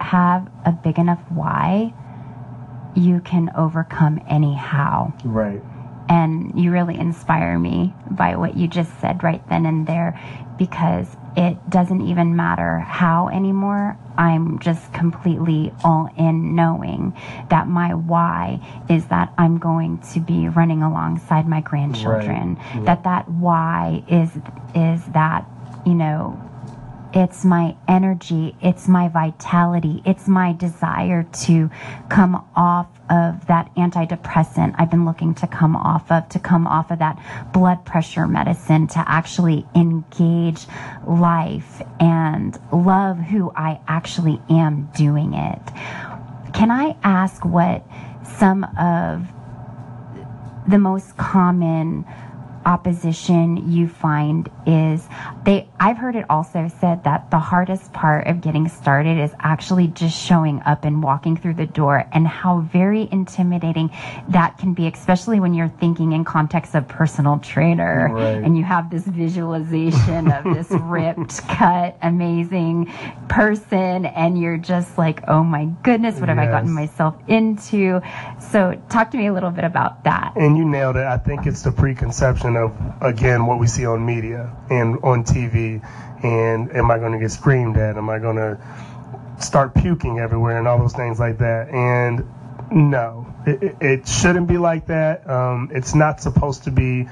have 0.00 0.50
a 0.64 0.72
big 0.72 0.98
enough 0.98 1.20
why, 1.28 1.92
you 2.94 3.20
can 3.20 3.50
overcome 3.56 4.20
anyhow. 4.28 5.12
Right. 5.24 5.62
And 6.08 6.58
you 6.58 6.70
really 6.70 6.98
inspire 6.98 7.58
me 7.58 7.94
by 8.10 8.36
what 8.36 8.56
you 8.56 8.66
just 8.66 8.98
said 9.00 9.22
right 9.22 9.46
then 9.48 9.66
and 9.66 9.86
there 9.86 10.18
because 10.58 11.06
it 11.36 11.56
doesn't 11.70 12.02
even 12.02 12.34
matter 12.36 12.80
how 12.80 13.28
anymore. 13.28 13.96
I'm 14.16 14.58
just 14.58 14.92
completely 14.92 15.72
all 15.84 16.10
in 16.16 16.56
knowing 16.56 17.16
that 17.50 17.68
my 17.68 17.94
why 17.94 18.60
is 18.90 19.06
that 19.06 19.32
I'm 19.38 19.58
going 19.58 19.98
to 20.12 20.20
be 20.20 20.48
running 20.48 20.82
alongside 20.82 21.46
my 21.46 21.60
grandchildren. 21.60 22.56
Right. 22.56 22.84
That 22.84 23.04
that 23.04 23.30
why 23.30 24.02
is 24.08 24.30
is 24.74 25.04
that, 25.12 25.46
you 25.86 25.94
know, 25.94 26.47
it's 27.14 27.44
my 27.44 27.76
energy, 27.86 28.54
it's 28.60 28.86
my 28.86 29.08
vitality, 29.08 30.02
it's 30.04 30.28
my 30.28 30.52
desire 30.52 31.22
to 31.44 31.70
come 32.08 32.46
off 32.54 32.88
of 33.08 33.46
that 33.46 33.74
antidepressant 33.76 34.74
I've 34.78 34.90
been 34.90 35.06
looking 35.06 35.34
to 35.36 35.46
come 35.46 35.74
off 35.74 36.10
of, 36.12 36.28
to 36.30 36.38
come 36.38 36.66
off 36.66 36.90
of 36.90 36.98
that 36.98 37.18
blood 37.52 37.84
pressure 37.86 38.26
medicine, 38.26 38.86
to 38.88 39.04
actually 39.06 39.66
engage 39.74 40.66
life 41.06 41.80
and 41.98 42.58
love 42.72 43.18
who 43.18 43.50
I 43.56 43.80
actually 43.88 44.40
am 44.50 44.90
doing 44.94 45.32
it. 45.34 45.62
Can 46.52 46.70
I 46.70 46.96
ask 47.02 47.44
what 47.44 47.86
some 48.22 48.64
of 48.78 49.26
the 50.68 50.78
most 50.78 51.16
common 51.16 52.04
opposition 52.66 53.72
you 53.72 53.88
find 53.88 54.50
is 54.66 55.08
they 55.48 55.66
I've 55.80 55.96
heard 55.96 56.14
it 56.16 56.26
also 56.28 56.68
said 56.80 57.04
that 57.04 57.30
the 57.30 57.38
hardest 57.38 57.92
part 57.92 58.26
of 58.26 58.42
getting 58.42 58.68
started 58.68 59.16
is 59.16 59.32
actually 59.38 59.86
just 59.86 60.14
showing 60.14 60.60
up 60.66 60.84
and 60.84 61.02
walking 61.02 61.36
through 61.36 61.54
the 61.54 61.66
door 61.66 62.04
and 62.12 62.26
how 62.26 62.60
very 62.72 63.08
intimidating 63.10 63.90
that 64.28 64.58
can 64.58 64.74
be, 64.74 64.88
especially 64.88 65.40
when 65.40 65.54
you're 65.54 65.68
thinking 65.68 66.12
in 66.12 66.24
context 66.24 66.74
of 66.74 66.86
personal 66.88 67.38
trainer 67.38 68.10
Right. 68.12 68.42
and 68.44 68.58
you 68.58 68.64
have 68.64 68.90
this 68.90 69.04
visualization 69.06 70.30
of 70.30 70.44
this 70.52 70.68
ripped, 70.82 71.46
cut, 71.48 71.96
amazing 72.02 72.92
person 73.28 74.04
and 74.04 74.38
you're 74.38 74.58
just 74.58 74.98
like, 74.98 75.22
oh 75.28 75.44
my 75.44 75.66
goodness, 75.82 76.18
what 76.20 76.28
have 76.28 76.38
I 76.38 76.46
gotten 76.46 76.72
myself 76.72 77.14
into? 77.28 78.02
So 78.50 78.78
talk 78.90 79.12
to 79.12 79.16
me 79.16 79.28
a 79.28 79.32
little 79.32 79.52
bit 79.52 79.64
about 79.64 80.04
that. 80.04 80.32
And 80.36 80.58
you 80.58 80.64
nailed 80.66 80.96
it. 80.96 81.04
I 81.06 81.16
think 81.16 81.46
it's 81.46 81.62
the 81.62 81.72
preconception 81.72 82.56
of 82.56 82.76
again 83.00 83.46
what 83.46 83.60
we 83.60 83.66
see 83.66 83.86
on 83.86 84.04
media 84.04 84.54
and 84.68 84.98
on 85.04 85.24
TV. 85.24 85.37
And 85.46 86.74
am 86.76 86.90
I 86.90 86.98
going 86.98 87.12
to 87.12 87.18
get 87.18 87.30
screamed 87.30 87.76
at? 87.76 87.96
Am 87.96 88.10
I 88.10 88.18
going 88.18 88.36
to 88.36 88.58
start 89.40 89.74
puking 89.74 90.18
everywhere 90.18 90.58
and 90.58 90.68
all 90.68 90.78
those 90.78 90.94
things 90.94 91.20
like 91.20 91.38
that? 91.38 91.68
And 91.70 92.24
no, 92.72 93.26
it- 93.46 93.76
it 93.80 94.08
shouldn't 94.08 94.48
be 94.48 94.58
like 94.58 94.86
that. 94.86 95.28
Um, 95.28 95.70
it's 95.72 95.94
not 95.94 96.20
supposed 96.20 96.64
to 96.64 96.70
be 96.70 97.08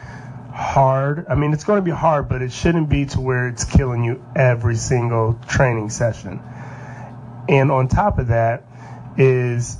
hard. 0.52 1.26
I 1.28 1.35
mean, 1.35 1.52
it's 1.52 1.64
going 1.64 1.78
to 1.78 1.85
be 1.85 1.90
hard, 1.90 2.28
but 2.28 2.42
it 2.42 2.52
shouldn't 2.52 2.88
be 2.88 3.06
to 3.06 3.21
where 3.21 3.49
it's 3.49 3.64
killing 3.64 4.04
you 4.04 4.25
every 4.35 4.76
single 4.76 5.38
training 5.49 5.90
session. 5.90 6.40
And 7.49 7.71
on 7.71 7.88
top 7.88 8.18
of 8.18 8.28
that 8.28 8.64
is 9.16 9.78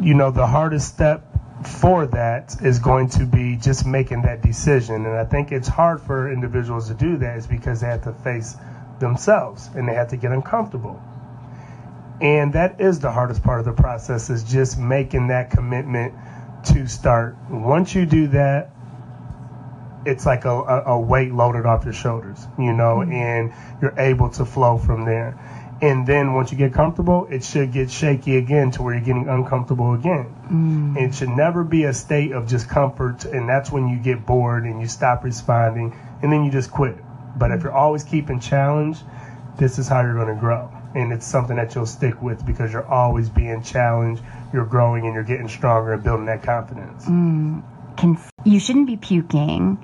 you 0.00 0.14
know, 0.14 0.30
the 0.30 0.46
hardest 0.46 0.88
step 0.88 1.27
for 1.64 2.06
that 2.06 2.56
is 2.62 2.78
going 2.78 3.08
to 3.10 3.26
be 3.26 3.56
just 3.56 3.86
making 3.86 4.22
that 4.22 4.42
decision. 4.42 5.06
And 5.06 5.14
I 5.14 5.24
think 5.24 5.52
it's 5.52 5.68
hard 5.68 6.00
for 6.00 6.32
individuals 6.32 6.88
to 6.88 6.94
do 6.94 7.16
that 7.18 7.38
is 7.38 7.46
because 7.46 7.80
they 7.80 7.88
have 7.88 8.04
to 8.04 8.12
face 8.12 8.56
themselves 9.00 9.68
and 9.74 9.88
they 9.88 9.94
have 9.94 10.08
to 10.08 10.16
get 10.16 10.32
uncomfortable. 10.32 11.02
And 12.20 12.52
that 12.54 12.80
is 12.80 12.98
the 13.00 13.10
hardest 13.10 13.42
part 13.42 13.60
of 13.60 13.64
the 13.64 13.80
process 13.80 14.30
is 14.30 14.42
just 14.44 14.78
making 14.78 15.28
that 15.28 15.50
commitment 15.50 16.14
to 16.66 16.86
start. 16.86 17.36
Once 17.48 17.94
you 17.94 18.06
do 18.06 18.28
that, 18.28 18.70
it's 20.04 20.26
like 20.26 20.44
a, 20.44 20.50
a, 20.50 20.82
a 20.86 21.00
weight 21.00 21.32
loaded 21.32 21.66
off 21.66 21.84
your 21.84 21.92
shoulders, 21.92 22.46
you 22.58 22.72
know, 22.72 22.96
mm-hmm. 22.96 23.12
and 23.12 23.52
you're 23.82 23.98
able 23.98 24.30
to 24.30 24.44
flow 24.44 24.78
from 24.78 25.04
there. 25.04 25.38
And 25.80 26.06
then 26.06 26.34
once 26.34 26.50
you 26.50 26.58
get 26.58 26.72
comfortable, 26.72 27.28
it 27.30 27.44
should 27.44 27.72
get 27.72 27.90
shaky 27.90 28.36
again 28.36 28.72
to 28.72 28.82
where 28.82 28.94
you're 28.94 29.04
getting 29.04 29.28
uncomfortable 29.28 29.94
again. 29.94 30.34
Mm. 30.50 30.96
It 30.96 31.14
should 31.14 31.28
never 31.28 31.62
be 31.62 31.84
a 31.84 31.94
state 31.94 32.32
of 32.32 32.48
just 32.48 32.68
comfort, 32.68 33.24
and 33.24 33.48
that's 33.48 33.70
when 33.70 33.88
you 33.88 33.98
get 33.98 34.26
bored 34.26 34.64
and 34.64 34.80
you 34.80 34.88
stop 34.88 35.22
responding, 35.22 35.96
and 36.20 36.32
then 36.32 36.44
you 36.44 36.50
just 36.50 36.72
quit. 36.72 36.96
But 37.38 37.52
if 37.52 37.60
mm. 37.60 37.64
you're 37.64 37.76
always 37.76 38.02
keeping 38.02 38.40
challenge, 38.40 38.98
this 39.56 39.78
is 39.78 39.86
how 39.86 40.00
you're 40.00 40.14
going 40.14 40.34
to 40.34 40.40
grow. 40.40 40.68
And 40.96 41.12
it's 41.12 41.26
something 41.26 41.56
that 41.56 41.74
you'll 41.74 41.86
stick 41.86 42.20
with 42.20 42.44
because 42.44 42.72
you're 42.72 42.86
always 42.86 43.28
being 43.28 43.62
challenged, 43.62 44.22
you're 44.52 44.66
growing, 44.66 45.04
and 45.04 45.14
you're 45.14 45.22
getting 45.22 45.48
stronger 45.48 45.92
and 45.92 46.02
building 46.02 46.26
that 46.26 46.42
confidence. 46.42 47.04
Mm. 47.04 47.62
Can, 47.96 48.18
you 48.44 48.58
shouldn't 48.58 48.88
be 48.88 48.96
puking. 48.96 49.78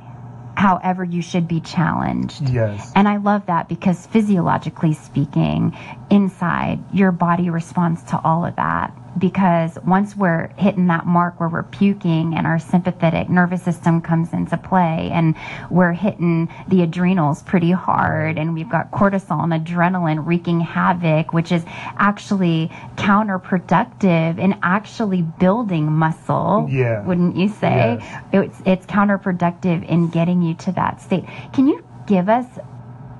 However, 0.64 1.04
you 1.04 1.20
should 1.20 1.46
be 1.46 1.60
challenged. 1.60 2.48
Yes. 2.48 2.90
And 2.94 3.06
I 3.06 3.18
love 3.18 3.44
that 3.48 3.68
because 3.68 4.06
physiologically 4.06 4.94
speaking, 4.94 5.76
inside, 6.08 6.82
your 6.90 7.12
body 7.12 7.50
responds 7.50 8.02
to 8.04 8.20
all 8.24 8.46
of 8.46 8.56
that. 8.56 8.96
Because 9.16 9.78
once 9.86 10.16
we're 10.16 10.48
hitting 10.58 10.88
that 10.88 11.06
mark 11.06 11.38
where 11.38 11.48
we're 11.48 11.62
puking 11.62 12.34
and 12.34 12.46
our 12.46 12.58
sympathetic 12.58 13.28
nervous 13.28 13.62
system 13.62 14.00
comes 14.00 14.32
into 14.32 14.56
play 14.56 15.10
and 15.12 15.36
we're 15.70 15.92
hitting 15.92 16.48
the 16.68 16.82
adrenals 16.82 17.42
pretty 17.44 17.70
hard 17.70 18.38
and 18.38 18.54
we've 18.54 18.68
got 18.68 18.90
cortisol 18.90 19.44
and 19.44 19.52
adrenaline 19.52 20.26
wreaking 20.26 20.60
havoc, 20.60 21.32
which 21.32 21.52
is 21.52 21.64
actually 21.96 22.70
counterproductive 22.96 24.38
in 24.38 24.58
actually 24.62 25.22
building 25.22 25.92
muscle. 25.92 26.66
Yeah. 26.70 27.04
Wouldn't 27.04 27.36
you 27.36 27.48
say? 27.48 27.98
Yes. 28.00 28.22
It's, 28.32 28.62
it's 28.66 28.86
counterproductive 28.86 29.86
in 29.88 30.08
getting 30.08 30.42
you 30.42 30.54
to 30.54 30.72
that 30.72 31.00
state. 31.00 31.24
Can 31.52 31.68
you 31.68 31.84
give 32.06 32.28
us 32.28 32.46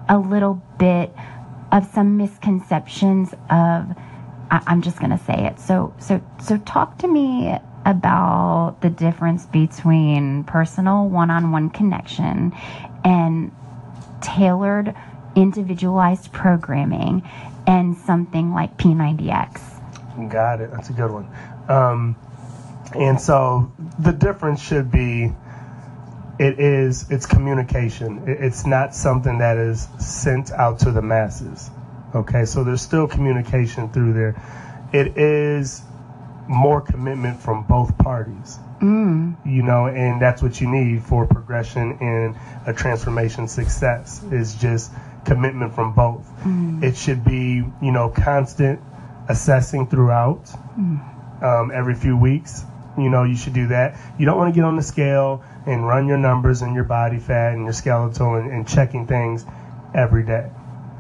a 0.08 0.18
little 0.18 0.62
bit 0.78 1.14
of 1.72 1.86
some 1.92 2.16
misconceptions 2.16 3.32
of 3.50 3.96
I, 4.54 4.62
I'm 4.68 4.82
just 4.82 5.00
to 5.11 5.18
say 5.18 5.46
it. 5.46 5.58
So 5.58 5.94
so 5.99 6.23
so 6.42 6.58
talk 6.58 6.99
to 6.99 7.08
me 7.08 7.56
about 7.84 8.76
the 8.80 8.88
difference 8.88 9.46
between 9.46 10.44
personal 10.44 11.08
one-on-one 11.08 11.70
connection 11.70 12.52
and 13.04 13.52
tailored 14.23 14.94
individualized 15.37 16.32
programming 16.32 17.28
and 17.66 17.96
something 17.96 18.54
like 18.54 18.78
P90X. 18.78 20.30
Got 20.30 20.61
it. 20.61 20.70
That's 20.70 20.88
a 20.88 20.92
good 20.92 21.11
one. 21.11 21.28
Um, 21.68 22.16
and 22.94 23.20
so 23.20 23.73
the 23.99 24.12
difference 24.12 24.62
should 24.62 24.90
be 24.90 25.32
it 26.38 26.61
is 26.61 27.11
it's 27.11 27.26
communication. 27.26 28.23
It's 28.26 28.64
not 28.66 28.94
something 28.94 29.38
that 29.38 29.56
is 29.56 29.88
sent 29.99 30.52
out 30.52 30.80
to 30.80 30.92
the 30.92 31.02
masses. 31.02 31.70
Okay, 32.14 32.44
so 32.44 32.62
there's 32.62 32.83
still 32.83 33.09
communication 33.09 33.88
through 33.88 34.12
there. 34.12 34.35
It 34.92 35.18
is 35.18 35.83
more 36.49 36.80
commitment 36.80 37.40
from 37.40 37.64
both 37.64 37.97
parties. 37.99 38.59
Mm. 38.80 39.37
You 39.47 39.62
know, 39.62 39.87
and 39.87 40.21
that's 40.21 40.42
what 40.42 40.61
you 40.61 40.71
need 40.71 41.02
for 41.02 41.26
progression 41.26 41.99
and 42.00 42.37
a 42.66 42.73
transformation 42.73 43.49
success 43.49 44.23
is 44.30 44.54
just 44.54 44.92
commitment 45.25 45.75
from 45.75 45.94
both. 45.94 46.30
It 46.83 46.97
should 46.97 47.25
be, 47.25 47.64
you 47.83 47.92
know, 47.92 48.11
constant 48.11 48.80
assessing 49.28 49.87
throughout 49.87 50.50
um, 51.42 51.71
every 51.73 51.94
few 51.94 52.16
weeks. 52.16 52.64
You 52.99 53.09
know, 53.09 53.25
you 53.25 53.37
should 53.37 53.54
do 53.54 53.68
that. 53.68 53.99
You 54.18 54.26
don't 54.26 54.37
want 54.37 54.54
to 54.54 54.56
get 54.61 54.64
on 54.64 54.76
the 54.76 54.83
scale 54.83 55.42
and 55.66 55.87
run 55.87 56.06
your 56.06 56.18
numbers 56.18 56.62
and 56.62 56.75
your 56.75 56.85
body 56.85 57.18
fat 57.18 57.54
and 57.54 57.64
your 57.64 57.73
skeletal 57.73 58.35
and, 58.35 58.52
and 58.52 58.68
checking 58.68 59.06
things 59.06 59.44
every 59.94 60.25
day. 60.25 60.50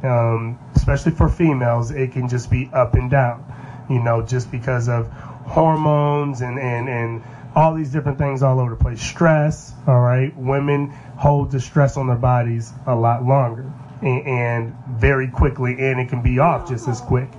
Um, 0.02 0.58
especially 0.84 1.12
for 1.12 1.30
females, 1.30 1.90
it 1.90 2.12
can 2.12 2.28
just 2.28 2.50
be 2.50 2.68
up 2.74 2.92
and 2.92 3.10
down. 3.10 3.42
You 3.88 4.00
know, 4.00 4.20
just 4.20 4.50
because 4.50 4.86
of 4.86 5.06
hormones 5.46 6.42
and, 6.42 6.58
and, 6.58 6.90
and 6.90 7.22
all 7.54 7.72
these 7.72 7.90
different 7.90 8.18
things 8.18 8.42
all 8.42 8.60
over 8.60 8.70
the 8.70 8.76
place. 8.76 9.00
Stress, 9.00 9.72
all 9.86 10.00
right. 10.00 10.36
Women 10.36 10.88
hold 11.16 11.50
the 11.50 11.60
stress 11.60 11.96
on 11.96 12.06
their 12.06 12.16
bodies 12.16 12.70
a 12.86 12.94
lot 12.94 13.24
longer 13.24 13.72
and, 14.02 14.26
and 14.26 14.74
very 14.86 15.28
quickly, 15.28 15.72
and 15.78 15.98
it 15.98 16.10
can 16.10 16.20
be 16.20 16.38
off 16.38 16.68
just 16.68 16.86
as 16.86 17.00
quick. 17.00 17.30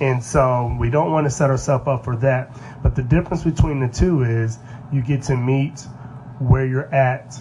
And 0.00 0.22
so 0.22 0.76
we 0.78 0.88
don't 0.88 1.10
want 1.10 1.24
to 1.26 1.30
set 1.30 1.50
ourselves 1.50 1.88
up 1.88 2.04
for 2.04 2.14
that. 2.16 2.56
But 2.84 2.94
the 2.94 3.02
difference 3.02 3.42
between 3.42 3.80
the 3.80 3.88
two 3.88 4.22
is 4.22 4.60
you 4.92 5.02
get 5.02 5.22
to 5.22 5.36
meet 5.36 5.80
where 6.38 6.64
you're 6.64 6.94
at 6.94 7.36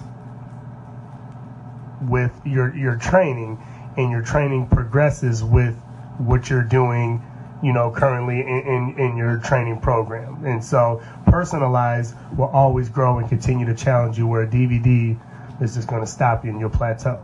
with 2.02 2.32
your 2.46 2.76
your 2.76 2.96
training, 2.96 3.60
and 3.98 4.12
your 4.12 4.22
training 4.22 4.68
progresses 4.68 5.44
with 5.44 5.76
what 6.18 6.50
you're 6.50 6.64
doing, 6.64 7.22
you 7.64 7.72
know, 7.74 7.90
currently 7.90 8.42
in, 8.42 8.60
in, 8.60 9.00
in 9.00 9.18
your 9.18 9.38
training 9.38 9.78
program. 9.80 10.46
And 10.46 10.64
so 10.64 11.02
personalized 11.26 12.16
will 12.36 12.50
always 12.54 12.90
grow 12.90 13.18
and 13.20 13.28
continue 13.28 13.66
to 13.66 13.74
challenge 13.74 14.18
you 14.18 14.28
where 14.28 14.42
a 14.42 14.48
DVD 14.48 15.16
is 15.62 15.74
just 15.74 15.88
going 15.88 16.02
to 16.02 16.08
stop 16.08 16.44
you 16.44 16.52
in 16.52 16.60
you'll 16.60 16.70
plateau. 16.70 17.20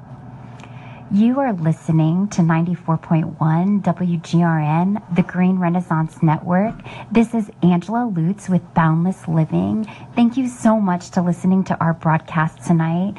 You 1.09 1.39
are 1.39 1.53
listening 1.53 2.27
to 2.29 2.41
94.1 2.41 3.37
WGRN, 3.81 5.15
the 5.15 5.21
Green 5.21 5.57
Renaissance 5.57 6.21
Network. 6.21 6.75
This 7.09 7.33
is 7.33 7.49
Angela 7.63 8.11
Lutz 8.13 8.49
with 8.49 8.73
Boundless 8.73 9.25
Living. 9.25 9.87
Thank 10.15 10.35
you 10.35 10.49
so 10.49 10.81
much 10.81 11.11
to 11.11 11.21
listening 11.21 11.63
to 11.65 11.79
our 11.79 11.93
broadcast 11.93 12.67
tonight. 12.67 13.13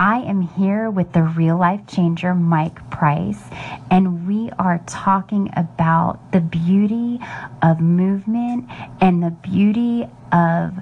I 0.00 0.20
am 0.20 0.40
here 0.40 0.88
with 0.88 1.12
the 1.12 1.22
real 1.22 1.58
life 1.58 1.86
changer, 1.86 2.34
Mike 2.34 2.90
Price, 2.90 3.42
and 3.90 4.26
we 4.26 4.48
are 4.58 4.82
talking 4.86 5.50
about 5.54 6.32
the 6.32 6.40
beauty 6.40 7.20
of 7.60 7.78
movement 7.78 8.70
and 9.02 9.22
the 9.22 9.32
beauty 9.32 10.08
of 10.32 10.72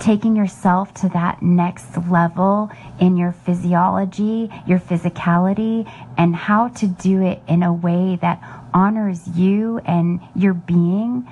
taking 0.00 0.36
yourself 0.36 0.94
to 0.94 1.08
that 1.10 1.42
next 1.42 1.96
level 2.08 2.70
in 3.00 3.16
your 3.16 3.32
physiology, 3.32 4.50
your 4.66 4.78
physicality, 4.78 5.90
and 6.16 6.34
how 6.34 6.68
to 6.68 6.86
do 6.86 7.22
it 7.22 7.40
in 7.48 7.62
a 7.62 7.72
way 7.72 8.18
that 8.20 8.42
honors 8.72 9.26
you 9.28 9.78
and 9.78 10.20
your 10.34 10.54
being. 10.54 11.26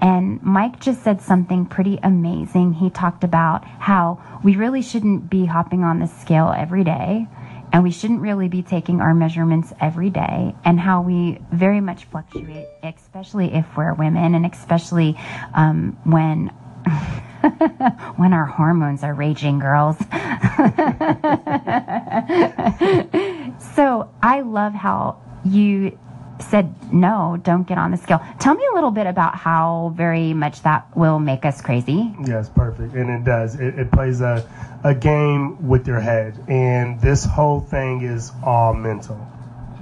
And 0.00 0.42
Mike 0.42 0.80
just 0.80 1.02
said 1.02 1.22
something 1.22 1.64
pretty 1.66 1.98
amazing. 2.02 2.74
He 2.74 2.90
talked 2.90 3.24
about 3.24 3.64
how 3.64 4.22
we 4.44 4.56
really 4.56 4.82
shouldn't 4.82 5.30
be 5.30 5.46
hopping 5.46 5.82
on 5.82 5.98
the 5.98 6.06
scale 6.06 6.52
every 6.56 6.84
day. 6.84 7.26
And 7.72 7.82
we 7.82 7.90
shouldn't 7.90 8.20
really 8.20 8.48
be 8.48 8.62
taking 8.62 9.00
our 9.00 9.14
measurements 9.14 9.72
every 9.80 10.08
day, 10.08 10.54
and 10.64 10.78
how 10.78 11.02
we 11.02 11.40
very 11.50 11.80
much 11.80 12.04
fluctuate, 12.04 12.68
especially 12.84 13.52
if 13.52 13.66
we're 13.76 13.92
women, 13.94 14.36
and 14.36 14.46
especially 14.46 15.18
um, 15.54 15.98
when 16.04 16.52
when 18.16 18.32
our 18.32 18.46
hormones 18.46 19.02
are 19.02 19.14
raging, 19.14 19.58
girls. 19.58 19.96
So 23.74 24.08
I 24.22 24.40
love 24.40 24.72
how 24.72 25.20
you 25.44 25.98
said 26.40 26.92
no, 26.92 27.38
don't 27.42 27.66
get 27.66 27.78
on 27.78 27.90
the 27.90 27.96
scale. 27.96 28.20
Tell 28.38 28.54
me 28.54 28.66
a 28.70 28.74
little 28.74 28.90
bit 28.90 29.06
about 29.06 29.36
how 29.36 29.92
very 29.96 30.32
much 30.32 30.62
that 30.62 30.96
will 30.96 31.18
make 31.18 31.44
us 31.44 31.60
crazy. 31.60 32.14
Yes, 32.24 32.48
perfect, 32.48 32.94
and 32.94 33.10
it 33.10 33.24
does. 33.24 33.56
It, 33.56 33.78
it 33.78 33.92
plays 33.92 34.20
a 34.20 34.48
a 34.84 34.94
game 34.94 35.66
with 35.66 35.86
your 35.86 36.00
head, 36.00 36.38
and 36.48 37.00
this 37.00 37.24
whole 37.24 37.60
thing 37.60 38.02
is 38.02 38.30
all 38.44 38.74
mental. 38.74 39.16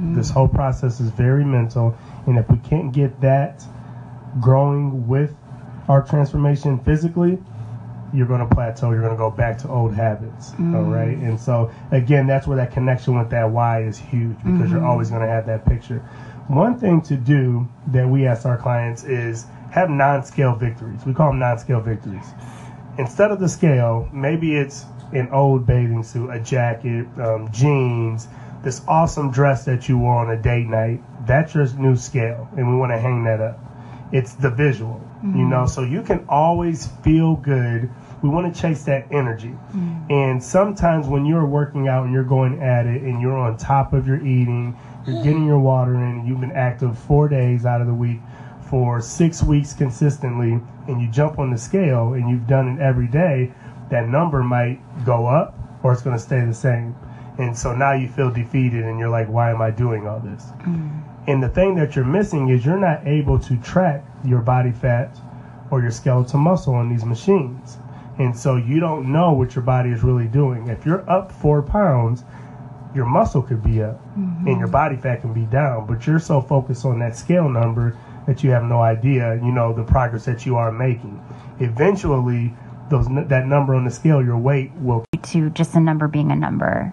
Mm. 0.00 0.14
This 0.14 0.30
whole 0.30 0.48
process 0.48 1.00
is 1.00 1.10
very 1.10 1.44
mental, 1.44 1.96
and 2.26 2.38
if 2.38 2.48
we 2.50 2.58
can't 2.58 2.92
get 2.92 3.20
that 3.20 3.64
growing 4.40 5.08
with 5.08 5.34
our 5.88 6.02
transformation 6.02 6.78
physically, 6.78 7.38
you're 8.12 8.26
going 8.26 8.46
to 8.46 8.54
plateau. 8.54 8.90
You're 8.90 9.00
going 9.00 9.12
to 9.12 9.18
go 9.18 9.30
back 9.30 9.58
to 9.58 9.68
old 9.68 9.94
habits. 9.94 10.50
Mm. 10.52 10.76
All 10.76 10.82
right. 10.82 11.16
And 11.16 11.40
so, 11.40 11.70
again, 11.90 12.26
that's 12.26 12.46
where 12.46 12.56
that 12.56 12.72
connection 12.72 13.18
with 13.18 13.30
that 13.30 13.50
why 13.50 13.82
is 13.82 13.98
huge 13.98 14.36
because 14.38 14.50
mm-hmm. 14.52 14.72
you're 14.72 14.84
always 14.84 15.10
going 15.10 15.22
to 15.22 15.28
have 15.28 15.46
that 15.46 15.64
picture. 15.64 15.98
One 16.48 16.78
thing 16.78 17.00
to 17.02 17.16
do 17.16 17.68
that 17.88 18.08
we 18.08 18.26
ask 18.26 18.44
our 18.44 18.58
clients 18.58 19.04
is 19.04 19.46
have 19.70 19.88
non 19.88 20.24
scale 20.24 20.54
victories. 20.54 21.00
We 21.06 21.14
call 21.14 21.28
them 21.28 21.38
non 21.38 21.58
scale 21.58 21.80
victories. 21.80 22.26
Instead 22.98 23.30
of 23.30 23.40
the 23.40 23.48
scale, 23.48 24.08
maybe 24.12 24.54
it's 24.56 24.84
an 25.12 25.28
old 25.30 25.66
bathing 25.66 26.02
suit, 26.02 26.28
a 26.30 26.40
jacket, 26.40 27.06
um, 27.18 27.50
jeans, 27.52 28.28
this 28.62 28.82
awesome 28.86 29.30
dress 29.30 29.64
that 29.64 29.88
you 29.88 29.98
wore 29.98 30.16
on 30.16 30.30
a 30.30 30.36
date 30.36 30.66
night. 30.66 31.02
That's 31.26 31.54
your 31.54 31.66
new 31.74 31.96
scale. 31.96 32.48
And 32.56 32.68
we 32.68 32.76
want 32.76 32.92
to 32.92 32.98
hang 32.98 33.24
that 33.24 33.40
up. 33.40 33.58
It's 34.12 34.34
the 34.34 34.50
visual, 34.50 35.00
mm-hmm. 35.16 35.38
you 35.38 35.44
know, 35.46 35.66
so 35.66 35.82
you 35.82 36.02
can 36.02 36.26
always 36.28 36.86
feel 37.02 37.36
good 37.36 37.90
we 38.22 38.28
want 38.28 38.52
to 38.52 38.60
chase 38.60 38.84
that 38.84 39.06
energy. 39.10 39.54
Mm. 39.74 40.10
And 40.10 40.42
sometimes 40.42 41.08
when 41.08 41.26
you're 41.26 41.44
working 41.44 41.88
out 41.88 42.04
and 42.04 42.12
you're 42.12 42.22
going 42.22 42.62
at 42.62 42.86
it 42.86 43.02
and 43.02 43.20
you're 43.20 43.36
on 43.36 43.56
top 43.56 43.92
of 43.92 44.06
your 44.06 44.20
eating, 44.24 44.76
you're 45.06 45.22
getting 45.22 45.44
your 45.44 45.58
water 45.58 45.94
in, 45.94 46.02
and 46.02 46.28
you've 46.28 46.40
been 46.40 46.52
active 46.52 46.96
four 46.96 47.28
days 47.28 47.66
out 47.66 47.80
of 47.80 47.86
the 47.86 47.94
week 47.94 48.20
for 48.70 49.02
six 49.02 49.42
weeks 49.42 49.74
consistently, 49.74 50.60
and 50.88 51.02
you 51.02 51.08
jump 51.08 51.38
on 51.38 51.50
the 51.50 51.58
scale 51.58 52.14
and 52.14 52.30
you've 52.30 52.46
done 52.46 52.68
it 52.68 52.80
every 52.80 53.08
day, 53.08 53.52
that 53.90 54.08
number 54.08 54.42
might 54.42 54.80
go 55.04 55.26
up 55.26 55.58
or 55.82 55.92
it's 55.92 56.02
going 56.02 56.16
to 56.16 56.22
stay 56.22 56.44
the 56.44 56.54
same. 56.54 56.94
And 57.38 57.56
so 57.56 57.74
now 57.74 57.92
you 57.92 58.08
feel 58.08 58.30
defeated 58.30 58.84
and 58.84 58.98
you're 58.98 59.08
like, 59.08 59.28
why 59.28 59.50
am 59.50 59.60
I 59.60 59.70
doing 59.70 60.06
all 60.06 60.20
this? 60.20 60.44
Mm. 60.60 61.02
And 61.26 61.42
the 61.42 61.48
thing 61.48 61.74
that 61.76 61.96
you're 61.96 62.04
missing 62.04 62.48
is 62.48 62.64
you're 62.64 62.78
not 62.78 63.06
able 63.06 63.38
to 63.40 63.56
track 63.58 64.04
your 64.24 64.40
body 64.40 64.72
fat 64.72 65.16
or 65.70 65.80
your 65.80 65.90
skeletal 65.90 66.38
muscle 66.38 66.74
on 66.74 66.88
these 66.88 67.04
machines. 67.04 67.78
And 68.18 68.36
so 68.36 68.56
you 68.56 68.78
don't 68.78 69.10
know 69.10 69.32
what 69.32 69.54
your 69.54 69.64
body 69.64 69.90
is 69.90 70.02
really 70.02 70.28
doing. 70.28 70.68
If 70.68 70.84
you're 70.84 71.08
up 71.08 71.32
four 71.32 71.62
pounds, 71.62 72.24
your 72.94 73.06
muscle 73.06 73.42
could 73.42 73.62
be 73.62 73.82
up 73.82 73.96
mm-hmm. 74.16 74.46
and 74.46 74.58
your 74.58 74.68
body 74.68 74.96
fat 74.96 75.22
can 75.22 75.32
be 75.32 75.46
down, 75.46 75.86
but 75.86 76.06
you're 76.06 76.18
so 76.18 76.40
focused 76.40 76.84
on 76.84 76.98
that 76.98 77.16
scale 77.16 77.48
number 77.48 77.96
that 78.26 78.44
you 78.44 78.50
have 78.50 78.64
no 78.64 78.80
idea, 78.80 79.36
you 79.36 79.50
know, 79.50 79.72
the 79.72 79.82
progress 79.82 80.24
that 80.26 80.46
you 80.46 80.56
are 80.56 80.70
making. 80.70 81.22
Eventually, 81.58 82.54
those 82.90 83.08
that 83.28 83.46
number 83.46 83.74
on 83.74 83.84
the 83.84 83.90
scale, 83.90 84.22
your 84.22 84.36
weight 84.36 84.70
will 84.76 85.04
to 85.22 85.50
just 85.50 85.74
a 85.74 85.80
number 85.80 86.08
being 86.08 86.30
a 86.30 86.36
number. 86.36 86.92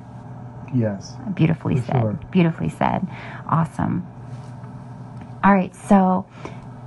Yes. 0.73 1.13
Beautifully 1.33 1.81
said. 1.81 2.01
Sure. 2.01 2.19
Beautifully 2.31 2.69
said. 2.69 3.07
Awesome. 3.47 4.07
All 5.43 5.53
right, 5.53 5.73
so 5.75 6.25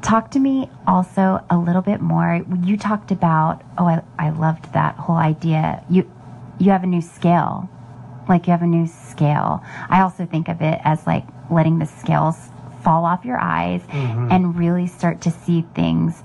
talk 0.02 0.30
to 0.32 0.38
me 0.38 0.68
also 0.87 1.44
a 1.49 1.56
little 1.56 1.82
bit 1.82 2.00
more. 2.00 2.44
You 2.62 2.76
talked 2.76 3.11
about, 3.11 3.62
oh, 3.78 3.87
I, 3.87 4.02
I 4.18 4.30
loved 4.30 4.73
that 4.75 4.97
whole 4.97 5.16
idea. 5.16 5.85
You, 5.88 6.11
you 6.59 6.71
have 6.71 6.82
a 6.82 6.87
new 6.87 7.00
scale. 7.00 7.68
Like 8.28 8.47
you 8.47 8.52
have 8.52 8.62
a 8.62 8.66
new 8.66 8.87
scale. 8.87 9.62
I 9.88 10.00
also 10.02 10.26
think 10.26 10.49
of 10.49 10.61
it 10.61 10.80
as 10.85 11.06
like 11.06 11.25
letting 11.50 11.78
the 11.78 11.87
scales 11.87 12.37
fall 12.82 13.04
off 13.04 13.25
your 13.25 13.38
eyes 13.38 13.82
mm-hmm. 13.82 14.28
and 14.30 14.56
really 14.56 14.87
start 14.87 15.21
to 15.23 15.30
see 15.30 15.64
things 15.75 16.23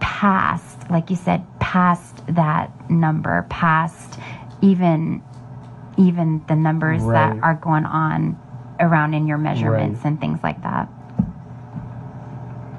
past, 0.00 0.90
like 0.90 1.10
you 1.10 1.16
said, 1.16 1.44
past 1.60 2.24
that 2.28 2.90
number, 2.90 3.46
past 3.48 4.18
even 4.62 5.22
even 5.96 6.44
the 6.48 6.56
numbers 6.56 7.02
right. 7.02 7.34
that 7.34 7.42
are 7.44 7.54
going 7.54 7.84
on 7.84 8.36
around 8.80 9.14
in 9.14 9.26
your 9.26 9.38
measurements 9.38 9.98
right. 9.98 10.06
and 10.06 10.20
things 10.20 10.40
like 10.42 10.60
that. 10.62 10.88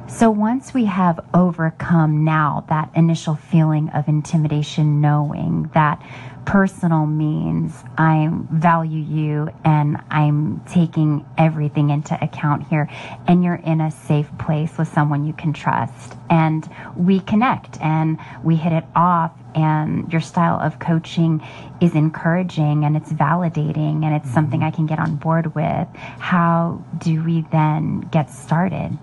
So 0.07 0.29
once 0.29 0.74
we 0.74 0.85
have 0.85 1.19
overcome 1.33 2.24
now 2.24 2.63
that 2.69 2.91
initial 2.95 3.35
feeling 3.35 3.89
of 3.89 4.07
intimidation, 4.07 5.01
knowing 5.01 5.69
that 5.74 6.01
personal 6.45 7.07
means 7.07 7.83
I 7.97 8.29
value 8.51 9.03
you 9.03 9.50
and 9.65 9.98
I'm 10.11 10.61
taking 10.72 11.25
everything 11.39 11.89
into 11.89 12.24
account 12.24 12.68
here, 12.68 12.87
and 13.27 13.44
you're 13.44 13.55
in 13.55 13.81
a 13.81 13.89
safe 13.89 14.29
place 14.37 14.77
with 14.77 14.87
someone 14.87 15.25
you 15.25 15.33
can 15.33 15.53
trust, 15.53 16.15
and 16.29 16.70
we 16.96 17.20
connect 17.20 17.81
and 17.81 18.20
we 18.44 18.55
hit 18.55 18.74
it 18.74 18.85
off, 18.96 19.31
and 19.55 20.11
your 20.11 20.22
style 20.22 20.59
of 20.59 20.79
coaching 20.79 21.46
is 21.81 21.96
encouraging 21.96 22.85
and 22.85 22.96
it's 22.96 23.11
validating 23.11 24.05
and 24.05 24.15
it's 24.15 24.31
something 24.31 24.59
mm-hmm. 24.59 24.68
I 24.68 24.72
can 24.72 24.85
get 24.85 25.00
on 25.00 25.15
board 25.15 25.55
with. 25.55 25.87
How 26.20 26.83
do 27.00 27.24
we 27.24 27.41
then 27.51 28.01
get 28.01 28.29
started? 28.29 28.98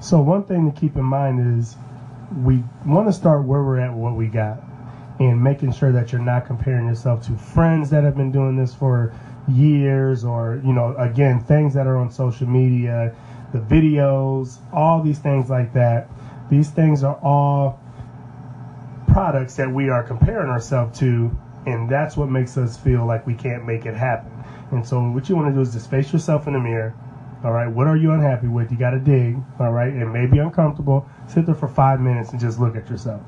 So 0.00 0.18
one 0.18 0.44
thing 0.44 0.64
to 0.64 0.80
keep 0.80 0.96
in 0.96 1.04
mind 1.04 1.58
is 1.58 1.76
we 2.42 2.64
want 2.86 3.06
to 3.08 3.12
start 3.12 3.44
where 3.44 3.62
we're 3.62 3.78
at, 3.80 3.92
what 3.92 4.14
we 4.14 4.28
got, 4.28 4.62
and 5.18 5.44
making 5.44 5.72
sure 5.72 5.92
that 5.92 6.10
you're 6.10 6.22
not 6.22 6.46
comparing 6.46 6.86
yourself 6.86 7.22
to 7.26 7.36
friends 7.36 7.90
that 7.90 8.02
have 8.02 8.16
been 8.16 8.32
doing 8.32 8.56
this 8.56 8.74
for 8.74 9.12
years, 9.46 10.24
or 10.24 10.58
you 10.64 10.72
know, 10.72 10.94
again, 10.96 11.38
things 11.38 11.74
that 11.74 11.86
are 11.86 11.98
on 11.98 12.08
social 12.08 12.48
media, 12.48 13.12
the 13.52 13.58
videos, 13.58 14.58
all 14.72 15.02
these 15.02 15.18
things 15.18 15.50
like 15.50 15.74
that. 15.74 16.06
These 16.48 16.70
things 16.70 17.02
are 17.02 17.18
all 17.22 17.78
products 19.06 19.56
that 19.56 19.70
we 19.70 19.90
are 19.90 20.02
comparing 20.02 20.48
ourselves 20.48 20.98
to, 21.00 21.30
and 21.66 21.90
that's 21.90 22.16
what 22.16 22.30
makes 22.30 22.56
us 22.56 22.74
feel 22.74 23.04
like 23.04 23.26
we 23.26 23.34
can't 23.34 23.66
make 23.66 23.84
it 23.84 23.94
happen. 23.94 24.32
And 24.70 24.86
so, 24.86 25.10
what 25.10 25.28
you 25.28 25.36
want 25.36 25.48
to 25.48 25.52
do 25.52 25.60
is 25.60 25.74
just 25.74 25.90
face 25.90 26.10
yourself 26.10 26.46
in 26.46 26.54
the 26.54 26.58
mirror 26.58 26.94
all 27.42 27.52
right, 27.52 27.68
what 27.68 27.86
are 27.86 27.96
you 27.96 28.12
unhappy 28.12 28.48
with? 28.48 28.70
You 28.70 28.76
got 28.76 28.90
to 28.90 28.98
dig. 28.98 29.38
All 29.58 29.72
right, 29.72 29.92
it 29.92 30.06
may 30.06 30.26
be 30.26 30.38
uncomfortable. 30.38 31.08
Sit 31.26 31.46
there 31.46 31.54
for 31.54 31.68
five 31.68 32.00
minutes 32.00 32.32
and 32.32 32.40
just 32.40 32.60
look 32.60 32.76
at 32.76 32.90
yourself. 32.90 33.22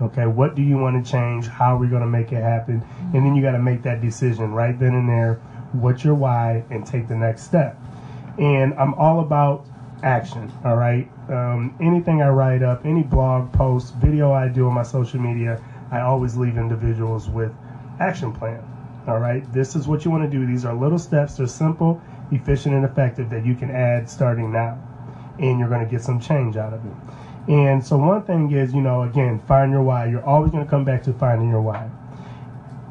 Okay, 0.00 0.26
what 0.26 0.56
do 0.56 0.62
you 0.62 0.76
want 0.76 1.04
to 1.04 1.08
change? 1.08 1.46
How 1.46 1.76
are 1.76 1.78
we 1.78 1.86
going 1.86 2.00
to 2.02 2.08
make 2.08 2.32
it 2.32 2.42
happen? 2.42 2.84
And 3.14 3.24
then 3.24 3.36
you 3.36 3.42
got 3.42 3.52
to 3.52 3.60
make 3.60 3.82
that 3.82 4.00
decision 4.00 4.52
right 4.52 4.76
then 4.76 4.94
and 4.94 5.08
there. 5.08 5.34
What's 5.72 6.02
your 6.02 6.16
why? 6.16 6.64
And 6.70 6.84
take 6.84 7.06
the 7.06 7.14
next 7.14 7.42
step. 7.44 7.78
And 8.36 8.74
I'm 8.74 8.94
all 8.94 9.20
about 9.20 9.64
action. 10.02 10.52
All 10.64 10.76
right, 10.76 11.08
um, 11.28 11.76
anything 11.80 12.20
I 12.20 12.30
write 12.30 12.64
up, 12.64 12.84
any 12.84 13.04
blog 13.04 13.52
post, 13.52 13.94
video 13.94 14.32
I 14.32 14.48
do 14.48 14.66
on 14.66 14.74
my 14.74 14.82
social 14.82 15.20
media, 15.20 15.62
I 15.92 16.00
always 16.00 16.36
leave 16.36 16.56
individuals 16.56 17.28
with 17.28 17.52
action 18.00 18.32
plan. 18.32 18.60
All 19.06 19.18
right, 19.18 19.50
this 19.52 19.76
is 19.76 19.86
what 19.86 20.04
you 20.04 20.10
want 20.10 20.24
to 20.24 20.30
do. 20.30 20.44
These 20.46 20.64
are 20.64 20.74
little 20.74 20.98
steps. 20.98 21.36
They're 21.36 21.46
simple 21.46 22.00
efficient 22.32 22.74
and 22.74 22.84
effective 22.84 23.30
that 23.30 23.44
you 23.46 23.54
can 23.54 23.70
add 23.70 24.08
starting 24.08 24.50
now. 24.52 24.78
And 25.38 25.58
you're 25.58 25.68
going 25.68 25.84
to 25.84 25.90
get 25.90 26.02
some 26.02 26.20
change 26.20 26.56
out 26.56 26.72
of 26.72 26.84
it. 26.84 26.92
And 27.48 27.84
so, 27.84 27.96
one 27.96 28.22
thing 28.22 28.50
is, 28.52 28.72
you 28.72 28.80
know, 28.80 29.02
again, 29.02 29.40
find 29.40 29.72
your 29.72 29.82
why. 29.82 30.06
You're 30.06 30.24
always 30.24 30.52
going 30.52 30.64
to 30.64 30.70
come 30.70 30.84
back 30.84 31.02
to 31.04 31.12
finding 31.12 31.48
your 31.48 31.60
why. 31.60 31.90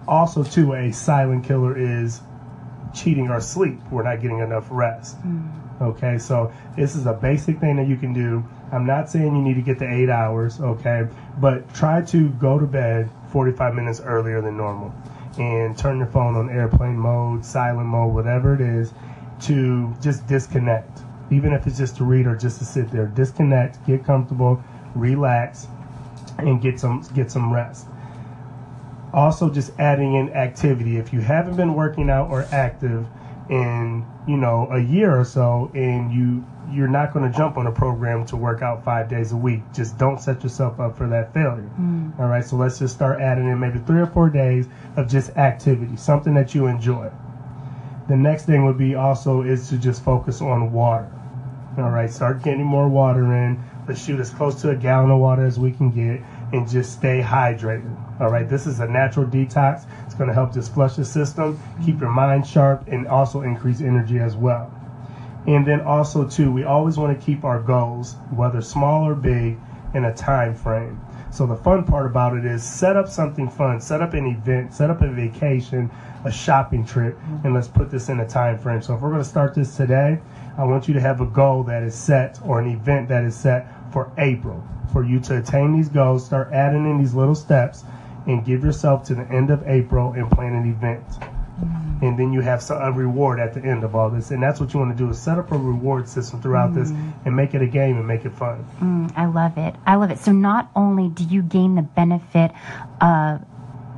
Also, 0.08 0.44
too, 0.44 0.74
a 0.74 0.92
silent 0.92 1.46
killer 1.46 1.78
is 1.78 2.22
cheating 2.94 3.30
our 3.30 3.40
sleep. 3.40 3.80
We're 3.92 4.04
not 4.04 4.22
getting 4.22 4.40
enough 4.40 4.68
rest. 4.70 5.22
Mm. 5.22 5.62
Okay, 5.82 6.18
so 6.20 6.52
this 6.76 6.96
is 6.96 7.08
a 7.08 7.14
basic 7.14 7.60
thing 7.60 7.78
that 7.78 7.88
you 7.88 7.96
can 7.96 8.14
do. 8.14 8.44
I'm 8.72 8.86
not 8.86 9.10
saying 9.10 9.36
you 9.36 9.42
need 9.42 9.56
to 9.56 9.62
get 9.62 9.80
the 9.80 9.92
eight 9.92 10.10
hours, 10.10 10.60
okay, 10.62 11.08
but 11.40 11.74
try 11.74 12.02
to 12.04 12.30
go 12.30 12.60
to 12.60 12.68
bed 12.68 13.10
45 13.32 13.74
minutes 13.74 14.00
earlier 14.00 14.42
than 14.42 14.58
normal 14.58 14.94
and 15.40 15.78
turn 15.78 15.98
your 15.98 16.08
phone 16.08 16.36
on 16.36 16.50
airplane 16.50 16.98
mode, 16.98 17.44
silent 17.44 17.88
mode, 17.88 18.14
whatever 18.14 18.54
it 18.54 18.62
is, 18.62 18.94
to 19.42 19.94
just 20.02 20.26
disconnect, 20.28 21.02
even 21.30 21.54
if 21.54 21.68
it's 21.68 21.78
just 21.78 21.96
to 21.98 22.04
read 22.04 22.28
or 22.28 22.36
just 22.36 22.60
to 22.60 22.66
sit 22.66 22.90
there. 22.92 23.08
Disconnect, 23.08 23.86
get 23.86 24.04
comfortable, 24.04 24.62
relax, 24.96 25.68
and 26.38 26.62
get 26.62 26.80
some 26.80 27.02
get 27.14 27.32
some 27.32 27.52
rest. 27.52 27.88
Also, 29.14 29.50
just 29.50 29.72
adding 29.80 30.16
in 30.16 30.30
activity. 30.30 30.98
If 30.98 31.12
you 31.12 31.20
haven't 31.20 31.56
been 31.58 31.74
working 31.74 32.10
out 32.10 32.30
or 32.30 32.48
active 32.52 33.06
in 33.50 34.06
you 34.28 34.38
know 34.38 34.68
a 34.72 34.80
year 34.80 35.20
or 35.20 35.26
so, 35.26 35.70
and 35.74 36.12
you 36.14 36.46
you're 36.72 36.88
not 36.88 37.14
going 37.14 37.30
to 37.30 37.38
jump 37.38 37.58
on 37.58 37.68
a 37.68 37.72
program 37.72 38.26
to 38.26 38.38
work 38.38 38.62
out 38.62 38.84
five 38.84 39.10
days 39.10 39.32
a 39.32 39.36
week. 39.36 39.62
Just 39.74 39.98
don't 39.98 40.22
set 40.22 40.42
yourself 40.44 40.80
up 40.80 40.98
for 40.98 41.08
that 41.08 41.34
failure. 41.34 41.70
Mm. 41.80 42.18
All 42.20 42.28
right, 42.28 42.46
so 42.46 42.56
let's 42.56 42.80
just 42.80 42.96
start 42.96 43.20
adding 43.20 43.48
in 43.48 43.60
maybe 43.60 43.80
three 43.80 44.00
or 44.00 44.08
four 44.08 44.30
days 44.30 44.68
of 44.96 45.10
just 45.10 45.32
activity, 45.32 45.98
something 45.98 46.34
that 46.34 46.56
you 46.56 46.68
enjoy. 46.68 47.12
The 48.08 48.18
next 48.18 48.46
thing 48.46 48.66
would 48.66 48.78
be 48.78 48.96
also 48.96 49.42
is 49.42 49.70
to 49.70 49.78
just 49.78 50.04
focus 50.04 50.42
on 50.42 50.72
water. 50.72 51.10
All 51.78 51.90
right, 51.90 52.12
start 52.12 52.44
getting 52.44 52.66
more 52.66 52.90
water 52.90 53.24
in. 53.34 53.64
Let's 53.88 54.04
shoot 54.04 54.20
as 54.20 54.30
close 54.30 54.62
to 54.62 54.72
a 54.72 54.76
gallon 54.76 55.12
of 55.12 55.20
water 55.20 55.46
as 55.46 55.58
we 55.58 55.72
can 55.72 55.90
get. 55.92 56.22
and 56.54 56.68
just 56.68 56.94
stay 56.94 57.22
hydrated. 57.22 57.96
All 58.20 58.30
right, 58.30 58.48
this 58.48 58.68
is 58.68 58.80
a 58.80 58.88
natural 58.88 59.26
detox. 59.26 59.86
It's 60.06 60.16
going 60.16 60.28
to 60.28 60.34
help 60.34 60.54
just 60.54 60.74
flush 60.74 60.96
the 60.96 61.06
system, 61.06 61.60
keep 61.86 62.00
your 62.02 62.10
mind 62.10 62.46
sharp, 62.46 62.84
and 62.88 63.08
also 63.08 63.42
increase 63.42 63.82
energy 63.82 64.20
as 64.20 64.36
well. 64.36 64.72
And 65.48 65.66
then 65.66 65.82
also 65.82 66.28
too, 66.28 66.52
we 66.52 66.64
always 66.64 66.98
want 66.98 67.18
to 67.18 67.26
keep 67.26 67.44
our 67.44 67.60
goals, 67.60 68.16
whether 68.36 68.62
small 68.62 69.08
or 69.08 69.16
big, 69.16 69.58
in 69.94 70.06
a 70.06 70.14
time 70.14 70.56
frame. 70.56 71.00
So 71.32 71.48
the 71.48 71.56
fun 71.56 71.86
part 71.86 72.06
about 72.06 72.36
it 72.36 72.44
is 72.44 72.62
set 72.62 72.98
up 72.98 73.08
something 73.08 73.50
fun, 73.50 73.80
set 73.80 74.02
up 74.02 74.14
an 74.14 74.28
event, 74.28 74.74
set 74.74 74.90
up 74.90 75.02
a 75.02 75.08
vacation, 75.08 75.90
a 76.26 76.32
shopping 76.32 76.86
trip, 76.86 77.16
mm-hmm. 77.16 77.46
and 77.46 77.56
let's 77.56 77.70
put 77.70 77.90
this 77.90 78.10
in 78.10 78.20
a 78.20 78.28
time 78.28 78.58
frame. 78.58 78.82
So 78.82 78.96
if 78.96 79.02
we're 79.02 79.12
going 79.12 79.24
to 79.24 79.28
start 79.28 79.56
this 79.56 79.78
today, 79.78 80.20
I 80.58 80.66
want 80.66 80.90
you 80.90 80.94
to 80.94 81.00
have 81.00 81.22
a 81.22 81.26
goal 81.26 81.64
that 81.64 81.84
is 81.84 81.96
set 81.96 82.38
or 82.46 82.60
an 82.60 82.68
event 82.68 83.08
that 83.08 83.24
is 83.24 83.36
set 83.36 83.66
for 83.94 84.12
April. 84.18 84.62
For 84.92 85.06
you 85.06 85.22
to 85.22 85.38
attain 85.38 85.72
these 85.72 85.88
goals, 85.88 86.26
start 86.26 86.52
adding 86.52 86.90
in 86.90 86.98
these 86.98 87.14
little 87.14 87.36
steps 87.36 87.86
and 88.28 88.44
give 88.44 88.64
yourself 88.64 89.04
to 89.06 89.16
the 89.16 89.28
end 89.30 89.50
of 89.52 89.64
April 89.66 90.12
and 90.12 90.30
plan 90.30 90.54
an 90.54 90.70
event. 90.70 91.04
Mm-hmm. 91.62 92.06
And 92.06 92.20
then 92.20 92.34
you 92.34 92.42
have 92.42 92.62
some, 92.62 92.82
a 92.82 92.92
reward 92.92 93.40
at 93.40 93.54
the 93.54 93.62
end 93.62 93.84
of 93.84 93.96
all 93.96 94.10
this. 94.10 94.32
And 94.32 94.42
that's 94.42 94.60
what 94.60 94.74
you 94.74 94.80
want 94.80 94.98
to 94.98 95.04
do 95.04 95.10
is 95.10 95.20
set 95.20 95.38
up 95.38 95.52
a 95.52 95.58
reward 95.58 96.08
system 96.08 96.42
throughout 96.42 96.72
mm-hmm. 96.72 96.80
this 96.80 97.16
and 97.26 97.36
make 97.36 97.54
it 97.54 97.62
a 97.62 97.68
game 97.68 97.98
and 97.98 98.08
make 98.08 98.26
it 98.26 98.34
fun. 98.34 98.66
Mm, 98.80 99.14
I 99.16 99.26
love 99.26 99.58
it. 99.58 99.76
I 99.86 99.96
love 99.96 100.12
it. 100.12 100.20
So 100.20 100.32
not 100.32 100.72
only 100.76 101.10
do 101.10 101.24
you 101.24 101.42
gain 101.42 101.76
the 101.76 101.82
benefit 101.82 102.52
of 103.00 103.46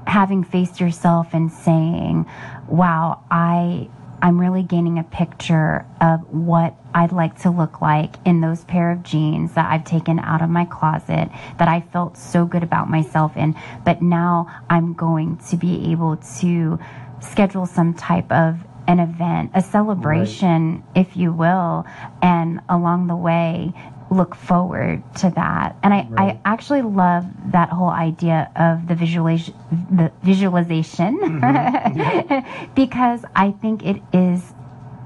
having 0.06 0.44
faced 0.44 0.80
yourself 0.80 1.34
and 1.34 1.52
saying, 1.52 2.26
wow, 2.68 3.24
I 3.32 3.90
I'm 4.24 4.40
really 4.40 4.64
gaining 4.64 5.00
a 5.00 5.04
picture 5.04 5.86
of 6.00 6.22
what 6.34 6.76
I'd 6.94 7.12
like 7.12 7.42
to 7.42 7.50
look 7.50 7.82
like 7.82 8.16
in 8.26 8.40
those 8.40 8.64
pair 8.64 8.90
of 8.90 9.04
jeans 9.04 9.56
that 9.56 9.70
I've 9.70 9.84
taken 9.84 10.18
out 10.18 10.42
of 10.42 10.50
my 10.50 10.64
closet 10.64 11.30
that 11.58 11.68
I 11.68 11.82
felt 11.82 12.16
so 12.16 12.46
good 12.46 12.64
about 12.64 12.90
myself 12.90 13.36
in. 13.36 13.54
But 13.84 14.02
now 14.02 14.48
I'm 14.70 14.94
going 14.94 15.40
to 15.50 15.58
be 15.58 15.92
able 15.92 16.16
to 16.40 16.80
schedule 17.24 17.66
some 17.66 17.94
type 17.94 18.32
of 18.32 18.58
an 18.88 19.00
event, 19.00 19.52
a 19.54 19.62
celebration, 19.62 20.84
right. 20.96 21.08
if 21.08 21.16
you 21.16 21.32
will, 21.32 21.86
and 22.22 22.60
along 22.70 23.08
the 23.08 23.16
way 23.16 23.74
look 24.12 24.36
forward 24.36 25.02
to 25.16 25.30
that. 25.32 25.76
And 25.84 25.94
I, 25.94 26.08
right. 26.10 26.36
I 26.36 26.40
actually 26.46 26.82
love 26.82 27.26
that 27.52 27.70
whole 27.70 27.90
idea 27.90 28.52
of 28.56 28.88
the 28.88 28.96
visualization, 28.96 29.56
the 29.92 30.12
visualization, 30.22 31.20
mm-hmm. 31.20 31.98
yeah. 32.00 32.68
because 32.76 33.26
I 33.36 33.52
think 33.52 33.86
it 33.86 34.02
is. 34.14 34.54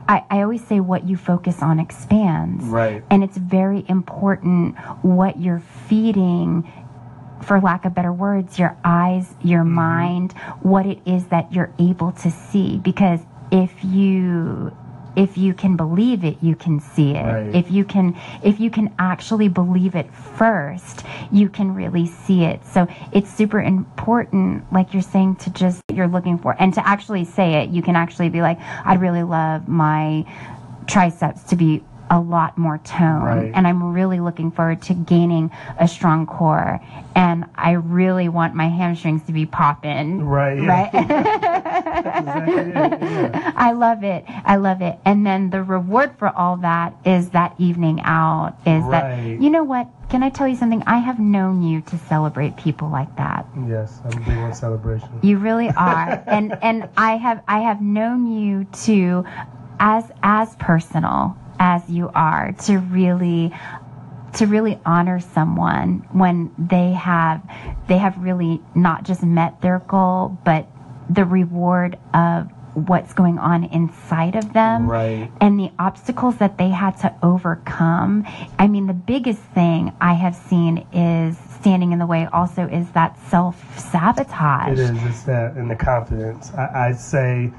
I, 0.10 0.24
I 0.30 0.42
always 0.42 0.66
say 0.66 0.80
what 0.80 1.06
you 1.06 1.18
focus 1.18 1.62
on 1.62 1.80
expands. 1.80 2.64
Right. 2.64 3.04
And 3.10 3.26
it's 3.26 3.36
very 3.36 3.86
important 3.90 4.78
what 5.02 5.38
you're 5.38 5.60
feeding 5.90 6.72
for 7.44 7.60
lack 7.60 7.86
of 7.86 7.94
better 7.94 8.14
words, 8.14 8.60
your 8.60 8.78
eyes, 8.84 9.34
your 9.44 9.64
mm-hmm. 9.64 9.74
mind, 9.74 10.34
what 10.62 10.86
it 10.86 11.00
is 11.06 11.28
that 11.28 11.52
you're 11.54 11.74
able 11.80 12.12
to 12.14 12.32
see. 12.32 12.78
Because 12.78 13.22
if 13.52 13.84
you 13.84 14.76
if 15.16 15.36
you 15.36 15.52
can 15.52 15.76
believe 15.76 16.24
it 16.24 16.38
you 16.42 16.56
can 16.56 16.80
see 16.80 17.16
it 17.16 17.24
right. 17.24 17.56
if 17.56 17.72
you 17.72 17.84
can 17.84 18.16
if 18.44 18.60
you 18.60 18.70
can 18.70 18.94
actually 19.00 19.48
believe 19.48 19.96
it 19.96 20.14
first 20.14 21.04
you 21.32 21.50
can 21.50 21.74
really 21.74 22.06
see 22.06 22.44
it 22.44 22.64
so 22.64 22.88
it's 23.12 23.34
super 23.34 23.60
important 23.60 24.72
like 24.72 24.94
you're 24.94 25.02
saying 25.02 25.36
to 25.36 25.50
just 25.50 25.82
you're 25.92 26.08
looking 26.08 26.38
for 26.38 26.56
and 26.60 26.74
to 26.74 26.88
actually 26.88 27.26
say 27.26 27.56
it 27.64 27.70
you 27.72 27.82
can 27.82 27.96
actually 27.96 28.30
be 28.30 28.42
like 28.42 28.60
i'd 28.86 29.02
really 29.02 29.24
love 29.24 29.68
my 29.68 30.24
triceps 30.86 31.42
to 31.44 31.56
be 31.56 31.84
a 32.10 32.20
lot 32.20 32.58
more 32.58 32.78
tone. 32.80 33.24
Right. 33.24 33.52
And 33.54 33.68
I'm 33.68 33.92
really 33.94 34.20
looking 34.20 34.52
forward 34.52 34.82
to 34.84 34.94
gaining 34.94 35.52
a 35.80 35.88
strong 35.88 36.26
core. 36.26 36.80
And 37.16 37.46
I 37.56 37.72
really 37.72 38.30
want 38.30 38.56
my 38.56 38.68
hamstrings 38.68 39.24
to 39.24 39.32
be 39.32 39.46
popping. 39.46 40.24
Right. 40.24 40.60
Right. 40.60 40.90
exactly 40.94 42.72
yeah. 42.72 43.54
I 43.56 43.72
love 43.72 44.04
it. 44.04 44.26
I 44.28 44.58
love 44.58 44.82
it. 44.82 44.98
And 45.06 45.26
then 45.26 45.50
the 45.50 45.64
reward 45.64 46.18
for 46.18 46.30
all 46.30 46.58
that 46.58 46.96
is 47.06 47.30
that 47.30 47.56
evening 47.58 48.02
out 48.04 48.56
is 48.66 48.84
right. 48.84 48.92
that, 48.92 49.42
you 49.42 49.50
know 49.50 49.64
what? 49.64 49.88
Can 50.10 50.24
I 50.24 50.30
tell 50.30 50.48
you 50.48 50.56
something? 50.56 50.84
I 50.88 51.00
have 51.00 51.20
known 51.20 51.62
you 51.62 51.82
to 51.82 51.98
celebrate 51.98 52.56
people 52.56 52.90
like 52.90 53.14
that. 53.18 53.46
Yes, 53.68 54.00
I'm 54.06 54.24
doing 54.24 54.42
one 54.42 54.54
celebration. 54.54 55.10
You 55.22 55.38
really 55.38 55.70
are. 55.70 56.24
and 56.28 56.58
and 56.62 56.88
I 56.96 57.18
have 57.18 57.44
I 57.48 57.60
have 57.60 57.82
known 57.82 58.26
you 58.26 58.64
to 58.86 59.26
as 59.80 60.10
as 60.24 60.56
personal 60.56 61.38
as 61.60 61.90
you 61.90 62.10
are 62.14 62.54
to 62.54 62.78
really 62.78 63.54
to 64.36 64.46
really 64.46 64.80
honor 64.86 65.20
someone 65.20 66.06
when 66.12 66.54
they 66.58 66.92
have 66.92 67.42
they 67.88 67.98
have 67.98 68.18
really 68.18 68.62
not 68.76 69.04
just 69.04 69.24
met 69.24 69.62
their 69.62 69.80
goal 69.88 70.38
but 70.44 70.68
the 71.10 71.26
reward 71.26 71.98
of 72.14 72.50
what's 72.78 73.12
going 73.14 73.40
on 73.40 73.64
inside 73.64 74.36
of 74.36 74.54
them 74.54 74.88
right. 74.88 75.32
and 75.42 75.60
the 75.60 75.72
obstacles 75.80 76.38
that 76.38 76.60
they 76.60 76.70
had 76.70 76.92
to 76.92 77.14
overcome. 77.24 78.24
I 78.60 78.68
mean, 78.68 78.86
the 78.86 78.94
biggest 78.94 79.42
thing 79.42 79.92
I 80.00 80.14
have 80.14 80.36
seen 80.36 80.86
is 80.94 81.36
standing 81.60 81.92
in 81.92 81.98
the 81.98 82.06
way 82.06 82.28
also 82.32 82.68
is 82.68 82.88
that 82.92 83.18
self 83.30 83.80
sabotage. 83.80 84.74
It 84.74 84.80
is, 84.80 85.04
it's 85.06 85.24
that 85.24 85.54
and 85.56 85.72
the 85.72 85.76
confidence. 85.76 86.54
I, 86.54 86.90
I'd 86.90 87.00
say 87.00 87.52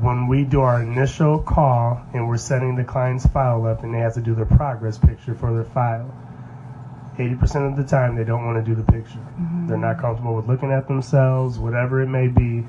when 0.00 0.26
we 0.26 0.44
do 0.44 0.60
our 0.60 0.82
initial 0.82 1.38
call 1.38 2.00
and 2.12 2.28
we're 2.28 2.36
setting 2.36 2.74
the 2.74 2.84
client's 2.84 3.26
file 3.26 3.66
up 3.66 3.82
and 3.82 3.94
they 3.94 3.98
have 3.98 4.14
to 4.14 4.20
do 4.20 4.34
their 4.34 4.46
progress 4.46 4.98
picture 4.98 5.34
for 5.34 5.52
their 5.52 5.64
file, 5.64 6.12
80% 7.18 7.70
of 7.70 7.76
the 7.76 7.84
time 7.84 8.16
they 8.16 8.24
don't 8.24 8.44
want 8.44 8.62
to 8.62 8.68
do 8.68 8.74
the 8.74 8.92
picture. 8.92 9.18
Mm-hmm. 9.18 9.68
They're 9.68 9.78
not 9.78 9.98
comfortable 9.98 10.34
with 10.34 10.48
looking 10.48 10.70
at 10.70 10.88
themselves, 10.88 11.58
whatever 11.58 12.02
it 12.02 12.08
may 12.08 12.28
be. 12.28 12.66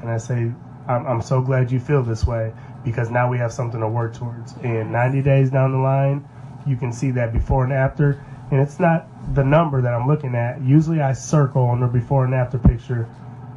And 0.00 0.10
I 0.10 0.18
say, 0.18 0.52
I'm, 0.88 1.06
I'm 1.06 1.22
so 1.22 1.40
glad 1.40 1.70
you 1.70 1.80
feel 1.80 2.02
this 2.02 2.26
way 2.26 2.52
because 2.84 3.10
now 3.10 3.30
we 3.30 3.38
have 3.38 3.52
something 3.52 3.80
to 3.80 3.88
work 3.88 4.14
towards. 4.14 4.54
And 4.62 4.92
90 4.92 5.22
days 5.22 5.50
down 5.50 5.72
the 5.72 5.78
line, 5.78 6.28
you 6.66 6.76
can 6.76 6.92
see 6.92 7.12
that 7.12 7.32
before 7.32 7.64
and 7.64 7.72
after. 7.72 8.22
And 8.50 8.60
it's 8.60 8.78
not 8.78 9.06
the 9.34 9.44
number 9.44 9.80
that 9.82 9.94
I'm 9.94 10.06
looking 10.06 10.34
at. 10.34 10.60
Usually 10.62 11.00
I 11.00 11.12
circle 11.12 11.62
on 11.62 11.80
the 11.80 11.86
before 11.86 12.24
and 12.24 12.34
after 12.34 12.58
picture 12.58 13.08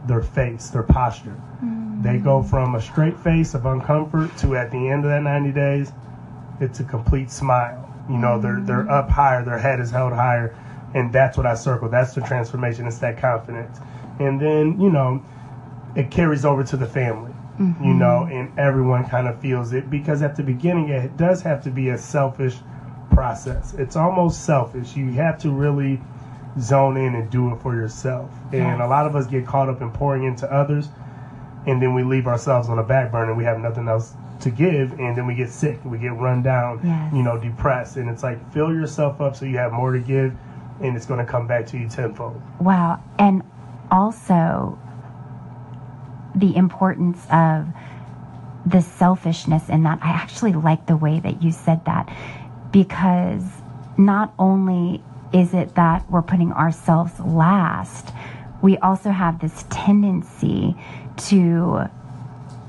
their 0.10 0.22
face, 0.22 0.70
their 0.70 0.84
posture. 0.84 1.40
Mm-hmm 1.64 1.90
they 2.02 2.18
go 2.18 2.42
from 2.42 2.76
a 2.76 2.82
straight 2.82 3.18
face 3.20 3.54
of 3.54 3.64
uncomfort 3.64 4.38
to 4.40 4.56
at 4.56 4.72
the 4.72 4.90
end 4.90 5.04
of 5.04 5.12
that 5.12 5.22
90 5.22 5.52
days, 5.52 5.92
it's 6.62 6.80
a 6.80 6.84
complete 6.84 7.30
smile. 7.30 7.86
You 8.10 8.18
know, 8.18 8.40
they're 8.40 8.62
they're 8.62 8.90
up 8.90 9.10
higher, 9.10 9.44
their 9.44 9.60
head 9.60 9.80
is 9.80 9.92
held 9.92 10.14
higher, 10.14 10.56
and 10.94 11.12
that's 11.14 11.38
what 11.38 11.46
I 11.46 11.54
circle. 11.54 11.90
That's 11.90 12.16
the 12.16 12.22
transformation. 12.22 12.88
It's 12.88 12.98
that 13.00 13.18
confidence, 13.18 13.80
and 14.20 14.42
then 14.42 14.80
you 14.80 14.90
know, 14.90 15.24
it 15.96 16.10
carries 16.10 16.44
over 16.44 16.64
to 16.64 16.78
the 16.78 16.88
family. 16.88 17.34
Mm-hmm. 17.60 17.84
You 17.84 17.94
know, 17.94 18.28
and 18.32 18.58
everyone 18.58 19.08
kind 19.08 19.28
of 19.28 19.40
feels 19.42 19.74
it 19.74 19.90
because 19.90 20.22
at 20.22 20.38
the 20.38 20.44
beginning 20.44 20.90
it 20.90 21.18
does 21.18 21.42
have 21.42 21.62
to 21.66 21.70
be 21.70 21.90
a 21.90 21.98
selfish 21.98 22.56
process. 23.12 23.74
It's 23.74 23.98
almost 23.98 24.46
selfish. 24.46 24.96
You 24.96 25.12
have 25.14 25.38
to 25.40 25.52
really 25.52 26.02
zone 26.60 26.98
in 26.98 27.16
and 27.16 27.30
do 27.30 27.54
it 27.54 27.62
for 27.62 27.76
yourself. 27.76 28.30
And 28.52 28.82
a 28.82 28.88
lot 28.88 29.06
of 29.06 29.16
us 29.16 29.28
get 29.28 29.46
caught 29.46 29.70
up 29.70 29.82
in 29.82 29.92
pouring 29.92 30.24
into 30.24 30.52
others 30.52 30.90
and 31.66 31.82
then 31.82 31.94
we 31.94 32.04
leave 32.04 32.28
ourselves 32.28 32.70
on 32.70 32.80
a 32.80 32.84
back 32.84 33.12
burner. 33.12 33.34
We 33.34 33.44
have 33.44 33.60
nothing 33.60 33.88
else 33.88 34.14
to 34.42 34.50
give, 34.50 34.94
and 35.00 35.16
then 35.18 35.28
we 35.28 35.36
get 35.36 35.50
sick, 35.50 35.80
we 35.84 35.98
get 35.98 36.14
run 36.14 36.42
down, 36.42 36.80
yes. 36.84 37.14
you 37.14 37.24
know, 37.24 37.38
depressed, 37.38 37.98
and 37.98 38.10
it's 38.10 38.24
like 38.24 38.54
fill 38.54 38.74
yourself 38.74 39.20
up 39.20 39.36
so 39.36 39.46
you 39.46 39.58
have 39.58 39.74
more 39.74 39.92
to 39.92 40.00
give, 40.00 40.34
and 40.82 40.96
it's 40.96 41.06
going 41.06 41.24
to 41.24 41.30
come 41.30 41.46
back 41.46 41.66
to 41.68 41.78
you 41.78 41.88
tenfold. 41.90 42.42
Wow, 42.60 43.04
and 43.18 43.44
also 43.92 44.80
the 46.36 46.56
importance 46.56 47.26
of 47.32 47.68
the 48.66 48.82
selfishness 48.82 49.68
in 49.68 49.84
that. 49.84 50.00
I 50.02 50.10
actually 50.10 50.54
like 50.54 50.86
the 50.86 50.96
way 50.96 51.20
that 51.20 51.44
you 51.44 51.52
said 51.52 51.84
that 51.86 52.10
because 52.72 53.44
not 53.98 54.34
only 54.40 55.04
is 55.34 55.54
it 55.54 55.76
that 55.76 56.10
we're 56.10 56.22
putting 56.22 56.52
ourselves 56.52 57.20
last, 57.20 58.14
we 58.62 58.78
also 58.80 59.12
have 59.12 59.40
this 59.40 59.66
tendency 59.70 60.76
to 61.18 61.90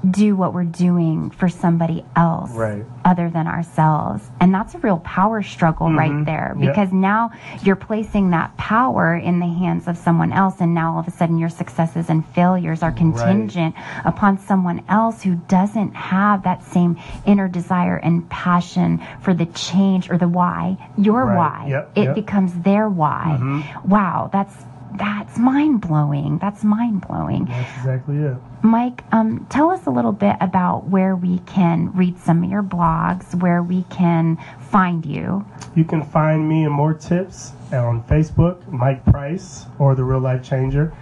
do 0.08 0.34
what 0.34 0.54
we're 0.54 0.64
doing 0.64 1.30
for 1.30 1.48
somebody 1.48 2.04
else 2.16 2.50
right. 2.52 2.84
other 3.04 3.28
than 3.28 3.46
ourselves. 3.46 4.24
And 4.40 4.54
that's 4.54 4.74
a 4.74 4.78
real 4.78 4.98
power 4.98 5.42
struggle 5.42 5.88
mm-hmm. 5.88 5.98
right 5.98 6.24
there 6.24 6.56
because 6.58 6.88
yep. 6.88 6.92
now 6.92 7.30
you're 7.62 7.76
placing 7.76 8.30
that 8.30 8.56
power 8.56 9.14
in 9.16 9.40
the 9.40 9.46
hands 9.46 9.88
of 9.88 9.98
someone 9.98 10.32
else. 10.32 10.60
And 10.60 10.74
now 10.74 10.94
all 10.94 11.00
of 11.00 11.08
a 11.08 11.10
sudden 11.10 11.38
your 11.38 11.48
successes 11.48 12.08
and 12.08 12.26
failures 12.28 12.82
are 12.82 12.92
contingent 12.92 13.74
right. 13.76 14.02
upon 14.06 14.38
someone 14.38 14.84
else 14.88 15.22
who 15.22 15.34
doesn't 15.48 15.94
have 15.94 16.44
that 16.44 16.62
same 16.62 16.98
inner 17.26 17.48
desire 17.48 17.96
and 17.96 18.28
passion 18.30 19.02
for 19.20 19.34
the 19.34 19.46
change 19.46 20.10
or 20.10 20.16
the 20.16 20.28
why, 20.28 20.76
your 20.96 21.24
right. 21.24 21.36
why. 21.36 21.66
Yep. 21.68 21.92
It 21.96 22.04
yep. 22.04 22.14
becomes 22.14 22.54
their 22.62 22.88
why. 22.88 23.38
Mm-hmm. 23.38 23.88
Wow, 23.88 24.30
that's 24.32 24.54
that's 24.94 25.38
mind 25.38 25.80
blowing. 25.80 26.38
That's 26.38 26.64
mind 26.64 27.06
blowing. 27.06 27.46
That's 27.46 27.78
exactly 27.78 28.18
it. 28.18 28.36
Mike, 28.62 29.04
um, 29.12 29.46
tell 29.48 29.70
us 29.70 29.86
a 29.86 29.90
little 29.90 30.12
bit 30.12 30.36
about 30.40 30.88
where 30.88 31.16
we 31.16 31.38
can 31.40 31.92
read 31.92 32.18
some 32.18 32.44
of 32.44 32.50
your 32.50 32.62
blogs, 32.62 33.34
where 33.40 33.62
we 33.62 33.84
can 33.84 34.38
find 34.58 35.06
you. 35.06 35.44
You 35.74 35.84
can 35.84 36.02
find 36.02 36.48
me 36.48 36.64
and 36.64 36.74
more 36.74 36.94
tips 36.94 37.52
on 37.72 38.02
Facebook, 38.04 38.66
Mike 38.70 39.04
Price, 39.04 39.66
or 39.78 39.94
The 39.94 40.04
Real 40.04 40.20
Life 40.20 40.42
Changer. 40.42 40.92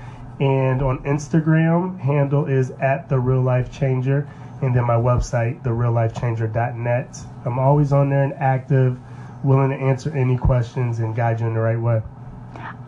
And 0.40 0.82
on 0.82 0.98
Instagram, 1.00 1.98
handle 1.98 2.46
is 2.46 2.70
at 2.70 3.08
The 3.08 3.18
Real 3.18 3.42
Life 3.42 3.72
Changer. 3.72 4.28
And 4.62 4.74
then 4.74 4.84
my 4.84 4.94
website, 4.94 5.62
TheRealLifeChanger.net. 5.62 7.18
I'm 7.44 7.58
always 7.58 7.92
on 7.92 8.10
there 8.10 8.24
and 8.24 8.34
active, 8.34 8.98
willing 9.44 9.70
to 9.70 9.76
answer 9.76 10.10
any 10.10 10.36
questions 10.36 10.98
and 10.98 11.14
guide 11.14 11.40
you 11.40 11.46
in 11.46 11.54
the 11.54 11.60
right 11.60 11.78
way. 11.78 12.02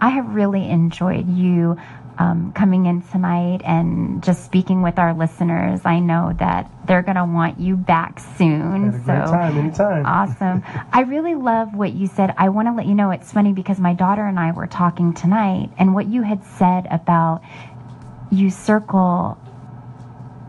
I 0.01 0.09
have 0.11 0.35
really 0.35 0.69
enjoyed 0.69 1.29
you 1.29 1.77
um, 2.19 2.53
coming 2.53 2.87
in 2.87 3.01
tonight 3.03 3.63
and 3.65 4.23
just 4.23 4.45
speaking 4.45 4.83
with 4.83 4.99
our 4.99 5.15
listeners. 5.15 5.81
I 5.85 6.01
know 6.01 6.35
that 6.39 6.71
they're 6.87 7.03
going 7.03 7.17
to 7.17 7.25
want 7.25 7.59
you 7.59 7.77
back 7.77 8.21
soon. 8.37 8.91
Great 8.91 9.05
time, 9.05 9.57
anytime. 9.59 10.05
Awesome. 10.05 10.63
I 10.93 11.03
really 11.03 11.35
love 11.35 11.75
what 11.75 11.93
you 11.95 12.07
said. 12.07 12.35
I 12.37 12.51
want 12.51 12.69
to 12.69 12.73
let 12.75 12.87
you 12.87 12.95
know 12.95 13.11
it's 13.11 13.33
funny 13.33 13.53
because 13.53 13.81
my 13.81 13.95
daughter 13.95 14.25
and 14.27 14.39
I 14.39 14.53
were 14.53 14.67
talking 14.67 15.15
tonight, 15.15 15.71
and 15.79 15.95
what 15.95 16.07
you 16.09 16.23
had 16.23 16.45
said 16.45 16.87
about 16.91 17.43
you 18.31 18.51
circle 18.51 19.39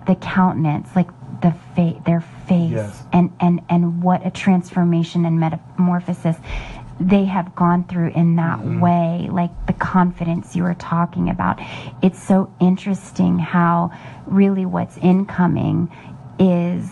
the 0.08 0.16
countenance, 0.16 0.90
like 0.96 1.08
the 1.42 1.52
fa- 1.76 2.02
their 2.06 2.22
face, 2.48 2.72
Yes. 2.72 3.04
and 3.14 3.32
and 3.40 3.62
and 3.70 4.04
what 4.04 4.26
a 4.26 4.32
transformation 4.32 5.26
and 5.26 5.40
metamorphosis 5.40 6.36
they 7.08 7.26
have 7.26 7.56
gone 7.56 7.84
through 7.86 8.12
in 8.12 8.36
that 8.36 8.64
way, 8.64 9.28
like 9.32 9.52
the 9.68 9.74
confidence 9.74 10.56
you 10.56 10.64
were 10.64 10.76
talking 10.76 11.30
about. 11.30 11.60
It's 12.02 12.22
so 12.22 12.54
interesting 12.60 13.40
how 13.40 13.92
really 14.26 14.66
what's 14.66 14.98
incoming 14.98 15.92
is 16.40 16.90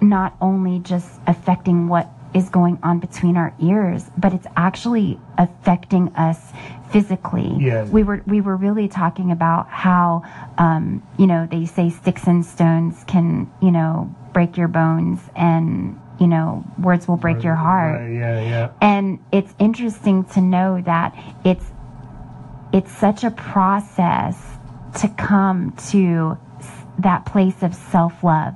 not 0.00 0.36
only 0.40 0.80
just 0.80 1.20
affecting 1.26 1.88
what 1.88 2.10
is 2.34 2.48
going 2.48 2.78
on 2.82 2.98
between 2.98 3.36
our 3.36 3.54
ears, 3.60 4.10
but 4.16 4.32
it's 4.32 4.46
actually 4.56 5.20
affecting 5.38 6.08
us 6.14 6.52
physically. 6.90 7.54
Yes. 7.58 7.88
We 7.90 8.02
were 8.02 8.22
we 8.26 8.40
were 8.40 8.56
really 8.56 8.88
talking 8.88 9.30
about 9.30 9.68
how 9.68 10.22
um, 10.58 11.02
you 11.18 11.26
know 11.26 11.46
they 11.50 11.66
say 11.66 11.90
sticks 11.90 12.26
and 12.26 12.44
stones 12.44 13.04
can 13.06 13.50
you 13.60 13.70
know 13.70 14.14
break 14.32 14.56
your 14.56 14.68
bones 14.68 15.20
and 15.36 15.98
you 16.22 16.28
know 16.28 16.64
words 16.78 17.08
will 17.08 17.16
break 17.16 17.42
your 17.42 17.56
heart. 17.56 18.00
Right, 18.00 18.12
yeah, 18.14 18.40
yeah. 18.40 18.70
And 18.80 19.18
it's 19.32 19.52
interesting 19.58 20.22
to 20.34 20.40
know 20.40 20.80
that 20.92 21.08
it's 21.44 21.66
it's 22.72 22.92
such 22.92 23.24
a 23.24 23.30
process 23.32 24.36
to 25.00 25.08
come 25.08 25.72
to 25.90 26.38
that 27.00 27.26
place 27.26 27.62
of 27.62 27.74
self-love 27.74 28.54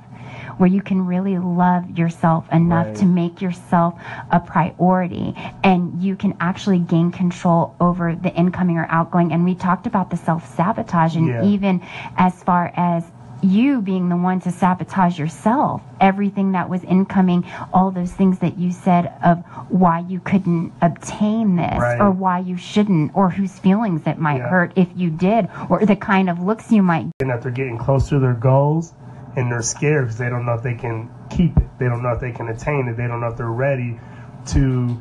where 0.57 0.69
you 0.69 0.81
can 0.81 1.05
really 1.05 1.37
love 1.37 1.97
yourself 1.97 2.47
enough 2.51 2.87
Right. 2.87 2.95
to 2.97 3.05
make 3.05 3.41
yourself 3.41 3.99
a 4.31 4.39
priority 4.39 5.33
and 5.63 6.01
you 6.01 6.15
can 6.15 6.35
actually 6.39 6.79
gain 6.79 7.11
control 7.11 7.75
over 7.79 8.15
the 8.15 8.33
incoming 8.33 8.77
or 8.77 8.87
outgoing 8.89 9.33
and 9.33 9.43
we 9.43 9.55
talked 9.55 9.87
about 9.87 10.09
the 10.09 10.17
self-sabotage 10.17 11.15
and 11.15 11.27
Yeah. 11.27 11.43
even 11.43 11.81
as 12.17 12.41
far 12.43 12.71
as 12.75 13.03
you 13.41 13.81
being 13.81 14.09
the 14.09 14.15
one 14.15 14.39
to 14.41 14.51
sabotage 14.51 15.17
yourself 15.19 15.81
everything 16.01 16.51
that 16.53 16.69
was 16.69 16.83
incoming 16.83 17.45
all 17.73 17.91
those 17.91 18.11
things 18.11 18.39
that 18.39 18.57
you 18.57 18.71
said 18.71 19.11
of 19.23 19.39
why 19.69 19.99
you 20.07 20.19
couldn't 20.19 20.71
obtain 20.81 21.55
this 21.55 21.79
Right. 21.79 21.99
or 21.99 22.11
why 22.11 22.39
you 22.39 22.57
shouldn't 22.57 23.11
or 23.15 23.29
whose 23.29 23.57
feelings 23.59 24.01
it 24.07 24.17
might 24.19 24.37
Yeah. 24.37 24.49
hurt 24.49 24.73
if 24.75 24.87
you 24.95 25.09
did 25.09 25.49
or 25.69 25.85
the 25.85 25.95
kind 25.95 26.29
of 26.29 26.39
looks 26.41 26.71
you 26.71 26.81
might 26.81 27.07
and 27.19 27.29
that 27.29 27.41
they're 27.41 27.51
getting 27.51 27.77
close 27.77 28.09
to 28.09 28.19
their 28.19 28.33
goals 28.33 28.93
and 29.35 29.51
they're 29.51 29.61
scared 29.61 30.05
because 30.05 30.17
they 30.17 30.29
don't 30.29 30.45
know 30.45 30.53
if 30.53 30.63
they 30.63 30.73
can 30.73 31.09
keep 31.29 31.55
it. 31.57 31.63
They 31.77 31.87
don't 31.87 32.01
know 32.01 32.09
if 32.11 32.19
they 32.19 32.31
can 32.31 32.47
attain 32.49 32.87
it. 32.87 32.97
They 32.97 33.05
don't 33.07 33.21
know 33.21 33.27
if 33.27 33.37
they're 33.37 33.45
ready 33.47 33.99
to, 34.47 34.97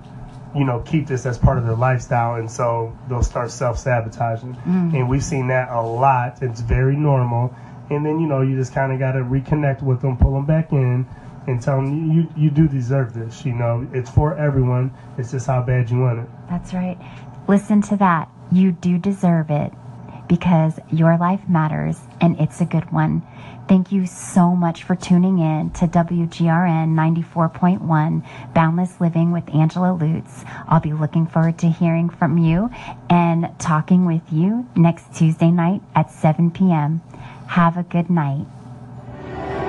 you 0.55 0.65
know, 0.65 0.81
keep 0.81 1.07
this 1.07 1.25
as 1.25 1.39
part 1.39 1.57
of 1.57 1.65
their 1.65 1.75
lifestyle. 1.77 2.35
And 2.35 2.51
so 2.51 2.95
they'll 3.09 3.23
start 3.23 3.51
self 3.51 3.79
sabotaging. 3.79 4.55
Mm. 4.67 4.95
And 4.95 5.09
we've 5.09 5.25
seen 5.25 5.47
that 5.49 5.71
a 5.71 5.81
lot. 5.81 6.43
It's 6.43 6.61
very 6.61 6.97
normal. 6.97 7.55
And 7.91 8.05
then, 8.05 8.21
you 8.21 8.27
know, 8.27 8.43
you 8.43 8.57
just 8.57 8.73
kind 8.75 8.93
of 8.93 8.99
got 8.99 9.13
to 9.13 9.21
reconnect 9.21 9.83
with 9.83 10.03
them, 10.03 10.17
pull 10.17 10.35
them 10.35 10.47
back 10.47 10.73
in. 10.73 11.07
And 11.47 11.63
tell 11.63 11.77
them 11.77 12.11
you, 12.11 12.29
you 12.37 12.51
do 12.51 12.67
deserve 12.67 13.15
this. 13.15 13.45
You 13.45 13.53
know, 13.53 13.87
it's 13.93 14.11
for 14.11 14.37
everyone. 14.37 14.93
It's 15.17 15.31
just 15.31 15.47
how 15.47 15.63
bad 15.63 15.89
you 15.91 16.01
want 16.01 16.19
it. 16.19 16.29
That's 16.51 16.75
right. 16.75 16.99
Listen 17.47 17.81
to 17.83 17.97
that. 17.99 18.29
You 18.51 18.73
do 18.73 18.99
deserve 18.99 19.51
it 19.51 19.73
because 20.29 20.81
your 20.91 21.17
life 21.17 21.49
matters 21.49 22.01
and 22.21 22.41
it's 22.41 22.61
a 22.61 22.65
good 22.65 22.91
one. 22.93 23.23
Thank 23.69 23.91
you 23.91 24.07
so 24.07 24.55
much 24.55 24.85
for 24.85 24.95
tuning 24.95 25.39
in 25.41 25.71
to 25.71 25.89
WGRN 25.89 26.95
94.1 26.95 28.55
Boundless 28.55 29.01
Living 29.01 29.33
with 29.33 29.53
Angela 29.53 29.93
Lutz. 29.93 30.45
I'll 30.69 30.81
be 30.81 30.93
looking 30.93 31.27
forward 31.27 31.59
to 31.59 31.69
hearing 31.69 32.09
from 32.09 32.39
you 32.39 32.71
and 33.11 33.49
talking 33.59 34.05
with 34.05 34.23
you 34.31 34.69
next 34.77 35.13
Tuesday 35.17 35.51
night 35.51 35.83
at 35.97 36.13
7 36.13 36.53
p.m. 36.53 37.03
Have 37.49 37.77
a 37.77 37.83
good 37.85 38.11
night. 38.11 38.47